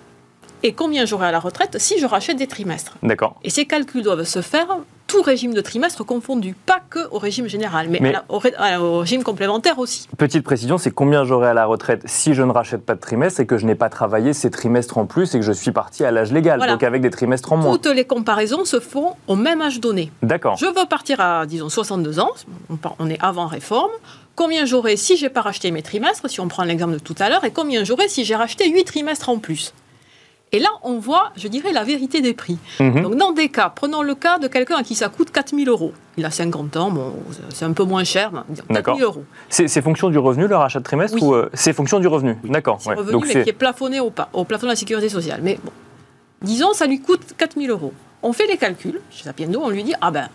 et 0.65 0.73
combien 0.73 1.06
j'aurai 1.06 1.28
à 1.28 1.32
la 1.32 1.39
retraite 1.39 1.78
si 1.80 1.99
je 1.99 2.08
rachète 2.08 2.38
des 2.38 2.47
trimestres. 2.47 2.97
D'accord. 3.04 3.36
Et 3.43 3.51
ces 3.51 3.65
calculs 3.65 4.01
doivent 4.01 4.23
se 4.23 4.41
faire 4.41 4.80
tout 5.06 5.21
régime 5.21 5.54
de 5.54 5.62
trimestre 5.62 6.04
confondu, 6.04 6.56
pas 6.65 6.80
que 6.89 7.08
au 7.12 7.19
régime 7.19 7.47
général, 7.47 7.88
mais, 7.89 8.01
au, 8.30 8.39
régime 8.99 9.21
complémentaire 9.21 9.78
aussi. 9.78 10.08
Petite 10.17 10.43
précision, 10.43 10.80
c'est 10.80 10.89
combien 10.89 11.23
j'aurai 11.23 11.49
à 11.49 11.54
la 11.54 11.67
retraite 11.67 12.01
si 12.06 12.34
je 12.34 12.41
ne 12.41 12.51
rachète 12.51 12.84
pas 12.84 12.95
de 12.95 12.99
trimestre 12.99 13.41
et 13.41 13.45
que 13.45 13.60
je 13.60 13.67
n'ai 13.67 13.75
pas 13.75 13.89
travaillé 13.89 14.34
ces 14.34 14.49
trimestres 14.49 14.97
en 14.97 15.06
plus 15.06 15.36
et 15.36 15.39
que 15.39 15.45
je 15.45 15.51
suis 15.51 15.69
parti 15.69 16.04
à 16.04 16.10
l'âge 16.10 16.32
légal, 16.32 16.60
donc 16.60 16.82
avec 16.82 17.04
des 17.04 17.12
trimestres 17.12 17.54
en 17.54 17.58
moins. 17.58 17.78
Toutes 17.78 17.93
les 17.93 18.06
comparaisons 18.06 18.65
se 18.65 18.80
font 18.80 19.13
au 19.28 19.36
même 19.36 19.62
âge 19.62 19.80
donné. 19.80 20.12
D'accord. 20.23 20.58
Je 20.58 20.65
veux 20.65 20.88
partir 20.89 21.19
à, 21.19 21.45
disons, 21.45 21.69
62 21.69 22.19
ans, 22.19 22.32
on 22.97 23.08
est 23.08 23.19
avant 23.21 23.45
réforme, 23.45 23.91
combien 24.36 24.65
j'aurai 24.65 24.97
si 24.97 25.15
j'ai 25.15 25.30
pas 25.30 25.41
racheté 25.41 25.69
mes 25.69 25.84
trimestres, 25.84 26.28
si 26.28 26.39
on 26.39 26.47
prend 26.47 26.63
l'exemple 26.63 26.93
de 26.93 26.99
tout 26.99 27.15
à 27.19 27.30
l'heure, 27.30 27.43
et 27.43 27.51
combien 27.51 27.84
j'aurai 27.84 28.08
si 28.08 28.25
j'ai 28.25 28.36
racheté 28.36 28.67
8 28.67 28.84
trimestres 28.86 29.30
en 29.30 29.38
plus. 29.38 29.71
Et 30.56 30.60
là, 30.60 30.70
on 30.84 31.00
voit, 31.00 31.34
je 31.36 31.50
dirais, 31.50 31.74
la 31.74 31.84
vérité 31.84 32.22
des 32.22 32.34
prix. 32.34 32.58
Mhm. 32.80 33.02
Donc, 33.02 33.15
dans 33.18 33.34
des 33.34 33.50
cas, 33.50 33.70
prenons 33.70 34.02
le 34.02 34.15
cas 34.15 34.39
de 34.39 34.48
quelqu'un 34.48 34.78
à 34.78 34.84
qui 34.84 34.96
ça 34.96 35.10
coûte 35.10 35.30
4 35.30 35.54
000 35.54 35.70
euros. 35.70 35.91
Il 36.15 36.24
a 36.24 36.32
50 36.32 36.78
ans, 36.78 36.91
bon, 36.91 37.12
c'est 37.50 37.65
un 37.65 37.74
peu 37.74 37.84
moins 37.84 38.06
cher, 38.06 38.32
4 38.74 38.96
000 38.96 39.00
euros. 39.02 39.26
C'est 39.50 39.82
fonction 39.82 40.10
du 40.10 40.18
revenu, 40.18 40.48
le 40.48 40.56
rachat 40.56 40.80
de 40.80 40.86
trimestre 40.86 41.22
ou 41.22 41.34
euh, 41.34 41.50
c'est 41.54 41.74
fonction 41.74 42.00
du 42.00 42.08
revenu? 42.08 42.38
D'accord. 42.46 42.78
C'est 42.80 42.94
revenu, 42.94 43.22
mais 43.28 43.44
qui 43.44 43.50
est 43.50 43.54
plafonné 43.54 44.00
au, 44.00 44.13
au 44.32 44.46
plafond 44.46 44.68
de 44.68 44.72
la 44.72 44.78
sécurité 44.78 45.10
sociale. 45.10 45.41
Mais 45.44 45.60
bon, 45.62 45.74
disons, 46.41 46.72
ça 46.72 46.88
lui 46.88 47.02
coûte 47.02 47.34
4 47.38 47.60
000 47.60 47.70
euros. 47.70 47.91
On 48.24 48.32
fait 48.32 48.48
les 48.48 48.56
calculs, 48.56 49.02
chez 49.12 49.26
Sapiendo, 49.26 49.60
on 49.62 49.70
lui 49.70 49.84
dit, 49.84 49.94
ah 50.00 50.10
ben, 50.10 50.30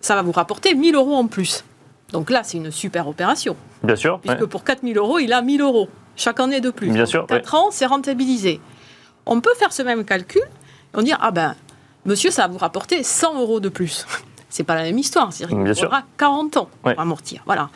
ça 0.00 0.14
va 0.14 0.22
vous 0.22 0.30
rapporter 0.30 0.76
1 0.76 0.80
000 0.80 0.96
euros 0.96 1.16
en 1.16 1.26
plus. 1.26 1.64
Donc 2.12 2.30
là, 2.30 2.42
c'est 2.44 2.58
une 2.58 2.70
super 2.70 3.08
opération. 3.08 3.56
Bien 3.82 3.96
sûr. 3.96 4.20
Puisque 4.20 4.44
pour 4.44 4.62
4 4.62 4.82
000 4.84 5.04
euros, 5.04 5.18
il 5.18 5.32
a 5.32 5.40
1 5.40 5.56
000 5.56 5.68
euros 5.68 5.88
chaque 6.14 6.38
année 6.38 6.60
de 6.60 6.70
plus. 6.70 6.90
Bien 6.90 7.06
sûr. 7.06 7.26
4 7.26 7.54
ans, 7.56 7.66
c'est 7.72 7.86
rentabilisé. 7.86 8.60
On 9.26 9.40
peut 9.40 9.54
faire 9.58 9.72
ce 9.72 9.82
même 9.82 10.04
calcul 10.04 10.42
et 10.42 10.96
on 10.96 11.02
dire 11.02 11.18
ah 11.20 11.30
ben 11.30 11.54
monsieur 12.04 12.30
ça 12.30 12.42
va 12.42 12.48
vous 12.48 12.58
rapporter 12.58 13.02
100 13.02 13.40
euros 13.40 13.60
de 13.60 13.68
plus. 13.68 14.06
C'est 14.48 14.62
pas 14.62 14.76
la 14.76 14.84
même 14.84 14.98
histoire, 14.98 15.32
c'est 15.32 15.46
il 15.50 15.84
aura 15.84 16.04
40 16.16 16.58
ans 16.58 16.68
pour 16.80 17.00
amortir. 17.00 17.42
Voilà. 17.44 17.70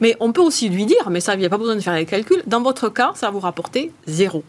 Mais 0.00 0.16
on 0.20 0.32
peut 0.32 0.40
aussi 0.40 0.68
lui 0.68 0.86
dire, 0.86 1.10
mais 1.10 1.18
ça, 1.18 1.34
il 1.34 1.40
n'y 1.40 1.44
a 1.44 1.48
pas 1.48 1.58
besoin 1.58 1.74
de 1.74 1.80
faire 1.80 1.94
les 1.94 2.06
calculs, 2.06 2.40
dans 2.46 2.62
votre 2.62 2.88
cas, 2.88 3.10
ça 3.16 3.26
va 3.26 3.32
vous 3.32 3.40
rapporter 3.40 3.90
zéro. 4.06 4.44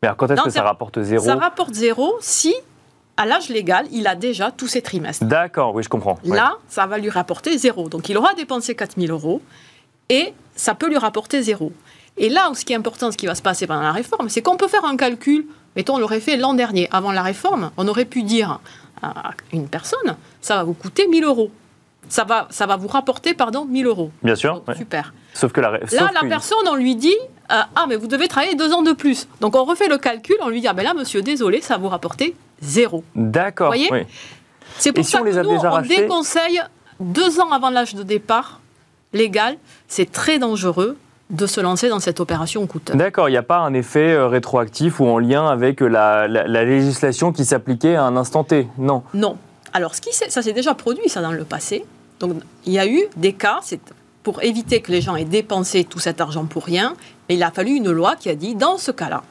Mais 0.00 0.08
alors 0.08 0.16
quand 0.16 0.30
est-ce 0.30 0.42
que 0.42 0.50
ça 0.50 0.62
rapporte 0.62 1.02
zéro 1.02 1.24
Ça 1.24 1.34
rapporte 1.34 1.74
zéro 1.74 2.16
si, 2.20 2.54
à 3.16 3.26
l'âge 3.26 3.48
légal, 3.48 3.86
il 3.90 4.06
a 4.06 4.14
déjà 4.14 4.52
tous 4.52 4.68
ses 4.68 4.82
trimestres. 4.82 5.24
D'accord, 5.24 5.74
oui, 5.74 5.82
je 5.82 5.88
comprends. 5.88 6.18
Là, 6.24 6.54
ça 6.68 6.86
va 6.86 6.98
lui 6.98 7.10
rapporter 7.10 7.58
zéro. 7.58 7.88
Donc 7.88 8.08
il 8.08 8.16
aura 8.16 8.34
dépensé 8.34 8.76
4000 8.76 9.10
euros 9.10 9.42
et 10.08 10.32
ça 10.54 10.74
peut 10.74 10.88
lui 10.88 10.98
rapporter 10.98 11.42
zéro. 11.42 11.72
Et 12.16 12.28
là 12.28 12.50
ce 12.54 12.64
qui 12.64 12.72
est 12.72 12.76
important, 12.76 13.10
ce 13.10 13.16
qui 13.16 13.26
va 13.26 13.34
se 13.34 13.42
passer 13.42 13.66
pendant 13.66 13.82
la 13.82 13.92
réforme, 13.92 14.28
c'est 14.28 14.42
qu'on 14.42 14.56
peut 14.56 14.68
faire 14.68 14.84
un 14.84 14.96
calcul. 14.96 15.46
Mettons, 15.76 15.94
on 15.94 15.98
l'aurait 15.98 16.20
fait 16.20 16.36
l'an 16.36 16.54
dernier, 16.54 16.88
avant 16.92 17.12
la 17.12 17.22
réforme, 17.22 17.70
on 17.78 17.88
aurait 17.88 18.04
pu 18.04 18.22
dire 18.22 18.60
à 19.02 19.32
une 19.52 19.68
personne, 19.68 20.16
ça 20.40 20.56
va 20.56 20.62
vous 20.64 20.74
coûter 20.74 21.08
1000 21.08 21.24
euros. 21.24 21.50
Ça 22.08 22.24
va, 22.24 22.46
ça 22.50 22.66
va 22.66 22.76
vous 22.76 22.88
rapporter, 22.88 23.32
pardon, 23.32 23.64
1000 23.64 23.86
euros. 23.86 24.10
Bien 24.22 24.34
sûr. 24.34 24.62
Super. 24.76 25.14
Sauf 25.32 25.52
que 25.52 25.60
la, 25.60 25.70
là, 25.70 26.10
la 26.12 26.28
personne, 26.28 26.66
on 26.68 26.74
lui 26.74 26.94
dit, 26.94 27.16
euh, 27.50 27.62
ah, 27.74 27.86
mais 27.88 27.96
vous 27.96 28.06
devez 28.06 28.28
travailler 28.28 28.54
deux 28.54 28.72
ans 28.72 28.82
de 28.82 28.92
plus. 28.92 29.28
Donc 29.40 29.56
on 29.56 29.64
refait 29.64 29.88
le 29.88 29.98
calcul, 29.98 30.36
on 30.42 30.48
lui 30.48 30.60
dit, 30.60 30.68
ah 30.68 30.72
ben 30.74 30.84
là, 30.84 30.94
monsieur, 30.94 31.22
désolé, 31.22 31.60
ça 31.60 31.74
va 31.74 31.80
vous 31.80 31.88
rapporter 31.88 32.36
zéro. 32.60 33.02
D'accord. 33.14 33.72
Vous 33.72 33.78
voyez 33.78 34.06
C'est 34.78 34.92
pour 34.92 35.04
ça 35.04 35.20
que 35.20 35.42
nous, 35.42 35.60
on 35.64 35.80
déconseille 35.80 36.62
deux 37.00 37.40
ans 37.40 37.50
avant 37.50 37.70
l'âge 37.70 37.94
de 37.94 38.02
départ 38.02 38.60
légal. 39.12 39.56
C'est 39.88 40.10
très 40.10 40.38
dangereux 40.38 40.98
de 41.32 41.46
se 41.46 41.60
lancer 41.60 41.88
dans 41.88 41.98
cette 41.98 42.20
opération 42.20 42.66
coûteuse. 42.66 42.94
D'accord, 42.94 43.28
il 43.28 43.32
n'y 43.32 43.38
a 43.38 43.42
pas 43.42 43.58
un 43.58 43.74
effet 43.74 44.12
euh, 44.12 44.28
rétroactif 44.28 45.00
ou 45.00 45.06
en 45.06 45.18
lien 45.18 45.48
avec 45.48 45.80
la, 45.80 46.28
législation 46.28 47.32
qui 47.32 47.44
s'appliquait 47.44 47.96
à 47.96 48.04
un 48.04 48.16
instant 48.16 48.44
T, 48.44 48.68
non? 48.78 49.02
Non. 49.14 49.36
Alors, 49.72 49.94
ce 49.94 50.00
qui, 50.00 50.12
ça 50.12 50.42
s'est 50.42 50.52
déjà 50.52 50.74
produit, 50.74 51.08
ça, 51.08 51.22
dans 51.22 51.32
le 51.32 51.44
passé. 51.44 51.84
Donc, 52.20 52.34
il 52.66 52.74
y 52.74 52.78
a 52.78 52.86
eu 52.86 53.00
des 53.16 53.32
cas, 53.32 53.60
c'est 53.62 53.80
pour 54.22 54.42
éviter 54.42 54.80
que 54.80 54.92
les 54.92 55.00
gens 55.00 55.16
aient 55.16 55.24
dépensé 55.24 55.84
tout 55.84 55.98
cet 55.98 56.20
argent 56.20 56.44
pour 56.44 56.64
rien, 56.64 56.94
il 57.32 57.42
a 57.42 57.50
fallu 57.50 57.72
une 57.72 57.90
loi 57.90 58.14
qui 58.16 58.28
a 58.28 58.34
dit, 58.34 58.54
dans 58.54 58.78
ce 58.78 58.90
cas-là, 58.90 59.22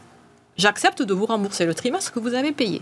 j'accepte 0.57 1.01
de 1.01 1.13
vous 1.13 1.25
rembourser 1.25 1.65
le 1.65 1.73
trimestre 1.73 2.11
que 2.11 2.19
vous 2.19 2.33
avez 2.33 2.51
payé 2.51 2.81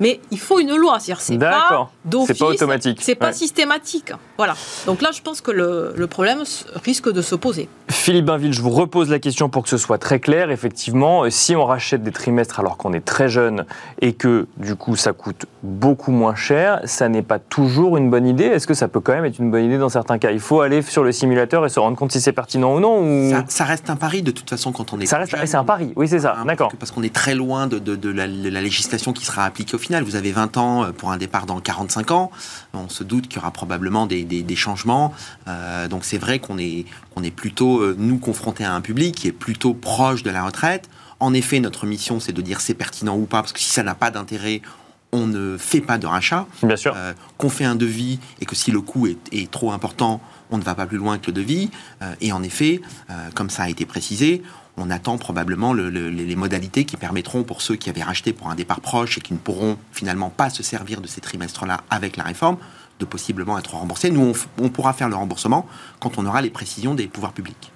mais 0.00 0.20
il 0.30 0.38
faut 0.38 0.58
une 0.58 0.74
loi. 0.74 0.98
C'est 1.00 1.38
pas 1.38 1.90
C'est 2.26 2.38
pas 2.38 2.46
automatique. 2.46 2.98
C'est 3.00 3.14
pas 3.14 3.32
systématique. 3.32 4.12
Voilà. 4.36 4.54
Donc 4.86 5.02
là, 5.02 5.10
je 5.12 5.20
pense 5.22 5.40
que 5.40 5.50
le, 5.50 5.92
le, 5.96 6.06
problème 6.06 6.42
risque 6.84 7.10
de 7.10 7.22
se 7.22 7.34
poser. 7.34 7.68
Philippe 7.88 8.26
Bainville, 8.26 8.52
je 8.52 8.62
vous 8.62 8.70
repose 8.70 9.10
la 9.10 9.18
question 9.18 9.48
pour 9.48 9.62
que 9.62 9.68
ce 9.68 9.78
soit 9.78 9.98
très 9.98 10.18
clair. 10.18 10.50
Effectivement, 10.50 11.30
si 11.30 11.54
on 11.54 11.64
rachète 11.64 12.02
des 12.02 12.10
trimestres 12.10 12.58
alors 12.58 12.76
qu'on 12.76 12.92
est 12.92 13.04
très 13.04 13.28
jeune 13.28 13.64
et 14.00 14.12
que 14.12 14.46
du 14.56 14.74
coup 14.74 14.96
ça 14.96 15.12
coûte 15.12 15.46
beaucoup 15.62 16.10
moins 16.10 16.34
cher, 16.34 16.80
ça 16.84 17.08
n'est 17.08 17.22
pas 17.22 17.38
toujours 17.38 17.96
une 17.96 18.10
bonne 18.10 18.26
idée. 18.26 18.44
Est-ce 18.44 18.66
que 18.66 18.74
ça 18.74 18.88
peut 18.88 19.00
quand 19.00 19.12
même 19.12 19.24
être 19.24 19.38
une 19.38 19.50
bonne 19.50 19.64
idée 19.64 19.78
dans 19.78 19.88
certains 19.88 20.18
cas? 20.18 20.30
Il 20.32 20.40
faut 20.40 20.60
aller 20.60 20.82
sur 20.82 21.04
le 21.04 21.12
simulateur 21.12 21.64
et 21.64 21.68
se 21.68 21.78
rendre 21.78 21.96
compte 21.96 22.12
si 22.12 22.20
c'est 22.20 22.32
pertinent 22.32 22.74
ou 22.74 22.80
non 22.80 23.00
ou... 23.00 23.32
Ça, 23.48 23.64
reste 23.64 23.90
un 23.90 23.96
pari 23.96 24.22
de 24.22 24.30
toute 24.30 24.50
façon 24.50 24.72
quand 24.72 24.92
on 24.92 25.00
est. 25.00 25.06
Ça 25.06 25.18
reste, 25.18 25.36
c'est 25.44 25.56
un 25.56 25.64
pari. 25.64 25.92
Oui, 25.96 26.08
c'est 26.08 26.20
ça. 26.20 26.36
D'accord. 26.46 26.72
Parce 26.78 26.90
qu'on 26.90 27.02
est 27.02 27.14
très 27.14 27.34
loin 27.34 27.66
de, 27.66 27.78
de, 27.78 28.10
la, 28.10 28.26
de 28.26 28.48
la 28.48 28.60
législation 28.60 29.12
qui 29.12 29.24
sera 29.24 29.44
appliquée 29.44 29.74
au 29.74 29.78
final 29.82 30.04
vous 30.04 30.16
avez 30.16 30.32
20 30.32 30.56
ans 30.56 30.84
euh, 30.84 30.92
pour 30.92 31.10
un 31.10 31.16
départ 31.16 31.46
dans 31.46 31.60
45 31.60 32.10
ans. 32.12 32.30
On 32.72 32.88
se 32.88 33.04
doute 33.04 33.28
qu'il 33.28 33.36
y 33.36 33.38
aura 33.38 33.50
probablement 33.50 34.06
des, 34.06 34.56
changements. 34.56 35.12
Euh, 35.48 35.88
donc 35.88 36.04
c'est 36.04 36.18
vrai 36.18 36.38
qu'on 36.38 36.58
est, 36.58 36.86
est 37.22 37.30
plutôt, 37.30 37.80
euh, 37.80 37.94
nous, 37.98 38.18
confrontés 38.18 38.64
à 38.64 38.74
un 38.74 38.80
public 38.80 39.14
qui 39.14 39.28
est 39.28 39.32
plutôt 39.32 39.74
proche 39.74 40.22
de 40.22 40.30
la 40.30 40.44
retraite. 40.44 40.88
En 41.20 41.34
effet, 41.34 41.60
notre 41.60 41.86
mission, 41.86 42.20
c'est 42.20 42.32
de 42.32 42.42
dire 42.42 42.60
c'est 42.60 42.74
pertinent 42.74 43.16
ou 43.16 43.26
pas, 43.26 43.40
parce 43.42 43.52
que 43.52 43.60
si 43.60 43.70
ça 43.70 43.82
n'a 43.82 43.94
pas 43.94 44.10
d'intérêt, 44.10 44.62
on 45.12 45.26
ne 45.26 45.56
fait 45.58 45.80
pas 45.80 45.98
de 45.98 46.06
rachat. 46.06 46.46
Bien 46.62 46.76
sûr. 46.76 46.96
qu'on 47.36 47.50
fait 47.50 47.64
un 47.64 47.74
devis 47.74 48.18
et 48.40 48.46
que 48.46 48.56
si 48.56 48.70
le 48.70 48.80
coût 48.80 49.06
est, 49.06 49.50
trop 49.50 49.72
important, 49.72 50.20
on 50.50 50.58
ne 50.58 50.62
va 50.62 50.74
pas 50.74 50.86
plus 50.86 50.96
loin 50.96 51.18
que 51.18 51.26
le 51.26 51.32
devis. 51.32 51.70
et 52.20 52.32
en 52.32 52.42
effet, 52.42 52.80
comme 53.34 53.50
ça 53.50 53.64
a 53.64 53.68
été 53.68 53.84
précisé, 53.84 54.42
on 54.76 54.90
attend 54.90 55.18
probablement 55.18 55.74
les 55.74 56.36
modalités 56.36 56.84
qui 56.84 56.96
permettront 56.96 57.42
pour 57.42 57.60
ceux 57.60 57.76
qui 57.76 57.90
avaient 57.90 58.02
racheté 58.02 58.32
pour 58.32 58.50
un 58.50 58.54
départ 58.54 58.80
proche 58.80 59.18
et 59.18 59.20
qui 59.20 59.34
ne 59.34 59.38
pourront 59.38 59.76
finalement 59.92 60.30
pas 60.30 60.50
se 60.50 60.62
servir 60.62 61.00
de 61.00 61.06
ces 61.06 61.20
trimestres-là 61.20 61.82
avec 61.90 62.16
la 62.16 62.24
réforme, 62.24 62.56
de 62.98 63.04
possiblement 63.04 63.58
être 63.58 63.74
remboursés. 63.74 64.10
Nous, 64.10 64.32
on 64.58 64.68
pourra 64.70 64.92
faire 64.92 65.08
le 65.08 65.16
remboursement 65.16 65.66
quand 66.00 66.18
on 66.18 66.26
aura 66.26 66.40
les 66.40 66.50
précisions 66.50 66.94
des 66.94 67.06
pouvoirs 67.06 67.32
publics. 67.32 67.72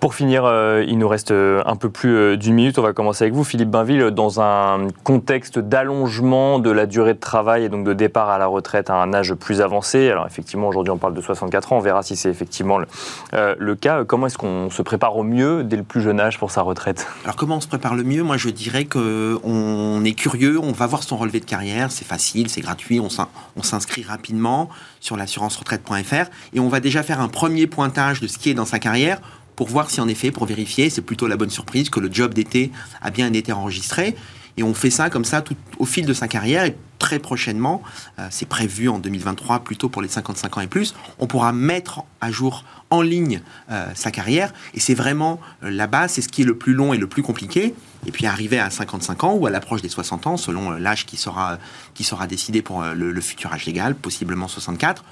Pour 0.00 0.14
finir, 0.14 0.44
euh, 0.44 0.84
il 0.86 0.96
nous 0.96 1.08
reste 1.08 1.32
euh, 1.32 1.60
un 1.66 1.74
peu 1.74 1.90
plus 1.90 2.14
euh, 2.14 2.36
d'une 2.36 2.54
minute. 2.54 2.78
On 2.78 2.82
va 2.82 2.92
commencer 2.92 3.24
avec 3.24 3.34
vous, 3.34 3.42
Philippe 3.42 3.70
Bainville, 3.70 4.12
dans 4.12 4.40
un 4.40 4.86
contexte 5.02 5.58
d'allongement 5.58 6.60
de 6.60 6.70
la 6.70 6.86
durée 6.86 7.14
de 7.14 7.18
travail 7.18 7.64
et 7.64 7.68
donc 7.68 7.84
de 7.84 7.92
départ 7.94 8.28
à 8.28 8.38
la 8.38 8.46
retraite 8.46 8.90
à 8.90 8.94
un 8.94 9.12
âge 9.12 9.34
plus 9.34 9.60
avancé. 9.60 10.08
Alors 10.08 10.24
effectivement, 10.24 10.68
aujourd'hui 10.68 10.92
on 10.92 10.98
parle 10.98 11.14
de 11.14 11.20
64 11.20 11.72
ans. 11.72 11.78
On 11.78 11.80
verra 11.80 12.04
si 12.04 12.14
c'est 12.14 12.30
effectivement 12.30 12.78
le, 12.78 13.74
cas. 13.74 14.04
Comment 14.04 14.28
est-ce 14.28 14.38
qu'on 14.38 14.70
se 14.70 14.82
prépare 14.82 15.16
au 15.16 15.24
mieux 15.24 15.64
dès 15.64 15.76
le 15.76 15.82
plus 15.82 16.00
jeune 16.00 16.20
âge 16.20 16.38
pour 16.38 16.52
sa 16.52 16.62
retraite? 16.62 17.08
Alors 17.24 17.34
comment 17.34 17.56
on 17.56 17.60
se 17.60 17.66
prépare 17.68 17.96
le 17.96 18.04
mieux? 18.04 18.22
Moi, 18.22 18.36
je 18.36 18.50
dirais 18.50 18.84
qu'on 18.84 20.04
est 20.04 20.14
curieux. 20.14 20.60
On 20.62 20.70
va 20.70 20.86
voir 20.86 21.02
son 21.02 21.16
relevé 21.16 21.40
de 21.40 21.44
carrière. 21.44 21.90
C'est 21.90 22.06
facile, 22.06 22.48
c'est 22.48 22.60
gratuit. 22.60 23.00
On 23.00 23.62
s'inscrit 23.62 24.04
rapidement 24.04 24.68
sur 25.00 25.16
l'assurance 25.16 25.56
retraite.fr 25.56 26.30
et 26.52 26.60
on 26.60 26.68
va 26.68 26.78
déjà 26.78 27.02
faire 27.02 27.20
un 27.20 27.28
premier 27.28 27.66
pointage 27.66 28.20
de 28.20 28.28
ce 28.28 28.38
qui 28.38 28.50
est 28.50 28.54
dans 28.54 28.64
sa 28.64 28.78
carrière 28.78 29.20
pour 29.58 29.66
voir 29.66 29.90
si 29.90 30.00
en 30.00 30.06
effet, 30.06 30.30
pour 30.30 30.46
vérifier, 30.46 30.88
c'est 30.88 31.02
plutôt 31.02 31.26
la 31.26 31.36
bonne 31.36 31.50
surprise 31.50 31.90
que 31.90 31.98
le 31.98 32.08
job 32.12 32.32
d'été 32.32 32.70
a 33.02 33.10
bien 33.10 33.32
été 33.32 33.50
enregistré. 33.50 34.14
Et 34.56 34.62
on 34.62 34.72
fait 34.72 34.88
ça 34.88 35.10
comme 35.10 35.24
ça 35.24 35.42
tout 35.42 35.56
au 35.80 35.84
fil 35.84 36.06
de 36.06 36.12
sa 36.12 36.28
carrière. 36.28 36.64
Et 36.64 36.76
très 37.00 37.18
prochainement, 37.18 37.82
euh, 38.20 38.28
c'est 38.30 38.46
prévu 38.46 38.88
en 38.88 39.00
2023, 39.00 39.64
plutôt 39.64 39.88
pour 39.88 40.00
les 40.00 40.06
55 40.06 40.58
ans 40.58 40.60
et 40.60 40.68
plus, 40.68 40.94
on 41.18 41.26
pourra 41.26 41.52
mettre 41.52 42.04
à 42.20 42.30
jour 42.30 42.62
en 42.90 43.02
ligne 43.02 43.42
euh, 43.72 43.86
sa 43.96 44.12
carrière. 44.12 44.54
Et 44.74 44.80
c'est 44.80 44.94
vraiment 44.94 45.40
euh, 45.64 45.70
la 45.70 45.88
base, 45.88 46.12
c'est 46.12 46.22
ce 46.22 46.28
qui 46.28 46.42
est 46.42 46.46
le 46.46 46.56
plus 46.56 46.74
long 46.74 46.94
et 46.94 46.96
le 46.96 47.08
plus 47.08 47.24
compliqué. 47.24 47.74
Et 48.06 48.12
puis 48.12 48.26
arriver 48.26 48.60
à 48.60 48.70
55 48.70 49.24
ans 49.24 49.34
ou 49.34 49.48
à 49.48 49.50
l'approche 49.50 49.82
des 49.82 49.88
60 49.88 50.28
ans, 50.28 50.36
selon 50.36 50.70
l'âge 50.70 51.04
qui 51.04 51.16
sera, 51.16 51.58
qui 51.94 52.04
sera 52.04 52.28
décidé 52.28 52.62
pour 52.62 52.84
le 52.84 53.20
futur 53.20 53.52
âge 53.52 53.66
légal, 53.66 53.96
possiblement 53.96 54.46
64 54.46 55.02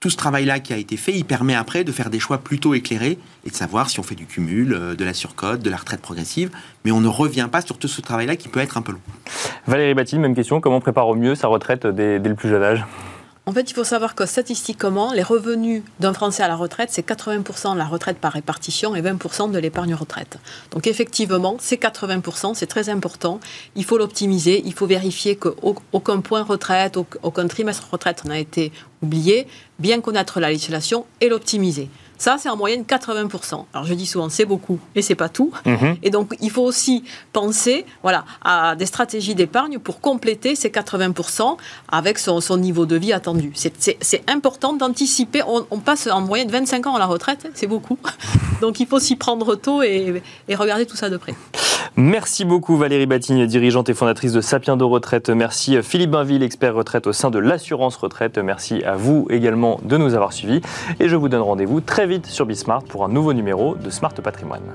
tout 0.00 0.08
ce 0.08 0.16
travail-là 0.16 0.60
qui 0.60 0.72
a 0.72 0.78
été 0.78 0.96
fait, 0.96 1.12
il 1.12 1.26
permet 1.26 1.54
après 1.54 1.84
de 1.84 1.92
faire 1.92 2.08
des 2.08 2.18
choix 2.18 2.38
plutôt 2.38 2.72
éclairés 2.72 3.18
et 3.44 3.50
de 3.50 3.54
savoir 3.54 3.90
si 3.90 4.00
on 4.00 4.02
fait 4.02 4.14
du 4.14 4.24
cumul, 4.24 4.72
euh, 4.72 4.94
de 4.94 5.04
la 5.04 5.12
surcote, 5.12 5.60
de 5.60 5.68
la 5.68 5.76
retraite 5.76 6.00
progressive. 6.00 6.50
Mais 6.86 6.90
on 6.90 7.02
ne 7.02 7.08
revient 7.08 7.48
pas 7.52 7.60
sur 7.60 7.76
tout 7.76 7.86
ce 7.86 8.00
travail-là 8.00 8.36
qui 8.36 8.48
peut 8.48 8.60
être 8.60 8.78
un 8.78 8.82
peu 8.82 8.92
long. 8.92 9.00
Valérie 9.66 9.92
Batil, 9.92 10.18
même 10.18 10.34
question. 10.34 10.62
Comment 10.62 10.80
prépare 10.80 11.06
au 11.06 11.14
mieux 11.14 11.34
sa 11.34 11.48
retraite 11.48 11.86
dès, 11.86 12.18
dès 12.18 12.30
le 12.30 12.34
plus 12.34 12.48
jeune 12.48 12.62
âge? 12.62 12.82
En 13.46 13.52
fait, 13.52 13.70
il 13.70 13.74
faut 13.74 13.84
savoir 13.84 14.14
que 14.14 14.26
statistiquement, 14.26 15.12
les 15.12 15.22
revenus 15.22 15.82
d'un 15.98 16.12
Français 16.12 16.42
à 16.42 16.48
la 16.48 16.56
retraite, 16.56 16.90
c'est 16.92 17.06
80% 17.06 17.72
de 17.72 17.78
la 17.78 17.86
retraite 17.86 18.18
par 18.18 18.32
répartition 18.32 18.94
et 18.94 19.00
20% 19.02 19.50
de 19.50 19.58
l'épargne 19.58 19.94
retraite. 19.94 20.38
Donc 20.70 20.86
effectivement, 20.86 21.56
ces 21.58 21.76
80%, 21.76 22.54
c'est 22.54 22.66
très 22.66 22.90
important. 22.90 23.40
Il 23.76 23.84
faut 23.84 23.98
l'optimiser. 23.98 24.62
Il 24.66 24.74
faut 24.74 24.86
vérifier 24.86 25.36
qu'aucun 25.36 26.20
point 26.20 26.42
retraite, 26.42 26.96
aucun 27.22 27.48
trimestre 27.48 27.88
retraite 27.90 28.24
n'a 28.24 28.38
été 28.38 28.72
oublié, 29.02 29.46
bien 29.78 30.00
connaître 30.00 30.38
la 30.38 30.50
législation 30.50 31.06
et 31.20 31.28
l'optimiser. 31.28 31.88
Ça, 32.20 32.36
c'est 32.38 32.50
en 32.50 32.56
moyenne 32.56 32.82
80%. 32.82 33.64
Alors 33.72 33.86
je 33.86 33.94
dis 33.94 34.04
souvent, 34.04 34.28
c'est 34.28 34.44
beaucoup, 34.44 34.78
mais 34.94 35.00
c'est 35.00 35.14
pas 35.14 35.30
tout. 35.30 35.52
Mhm. 35.64 35.96
Et 36.02 36.10
donc, 36.10 36.36
il 36.42 36.50
faut 36.50 36.62
aussi 36.62 37.02
penser 37.32 37.86
voilà, 38.02 38.26
à 38.44 38.76
des 38.76 38.84
stratégies 38.84 39.34
d'épargne 39.34 39.78
pour 39.78 40.02
compléter 40.02 40.54
ces 40.54 40.68
80% 40.68 41.56
avec 41.88 42.18
son, 42.18 42.40
niveau 42.58 42.84
de 42.84 42.96
vie 42.96 43.14
attendu. 43.14 43.52
C'est 43.54 44.30
important 44.30 44.74
d'anticiper. 44.74 45.40
On, 45.46 45.78
passe 45.78 46.08
en 46.08 46.20
moyenne 46.20 46.50
25 46.50 46.88
ans 46.88 46.96
à 46.96 46.98
la 46.98 47.06
retraite, 47.06 47.48
c'est 47.54 47.66
beaucoup. 47.66 47.96
Donc, 48.60 48.80
il 48.80 48.86
faut 48.86 49.00
s'y 49.00 49.16
prendre 49.16 49.54
tôt 49.54 49.82
et, 49.82 50.22
et 50.46 50.54
regarder 50.54 50.84
tout 50.84 50.96
ça 50.96 51.08
de 51.08 51.16
près. 51.16 51.34
Merci 51.96 52.44
beaucoup 52.44 52.76
Valérie 52.76 53.06
Batigne, 53.06 53.46
dirigeante 53.46 53.88
et 53.88 53.94
fondatrice 53.94 54.32
de 54.32 54.40
Sapiens 54.40 54.76
de 54.76 54.84
Retraite. 54.84 55.28
Merci 55.28 55.82
Philippe 55.82 56.10
Bainville, 56.10 56.42
expert 56.42 56.74
retraite 56.74 57.06
au 57.06 57.12
sein 57.12 57.30
de 57.30 57.38
l'assurance 57.38 57.96
retraite. 57.96 58.38
Merci 58.38 58.84
à 58.84 58.96
vous 58.96 59.26
également 59.28 59.80
de 59.82 59.96
nous 59.96 60.14
avoir 60.14 60.32
suivis. 60.32 60.60
Et 61.00 61.08
je 61.08 61.16
vous 61.16 61.28
donne 61.28 61.42
rendez-vous 61.42 61.80
très 61.80 62.06
vite 62.10 62.26
sur 62.26 62.44
Bismart 62.44 62.82
pour 62.82 63.04
un 63.04 63.08
nouveau 63.08 63.32
numéro 63.32 63.76
de 63.76 63.88
Smart 63.88 64.12
Patrimoine. 64.12 64.74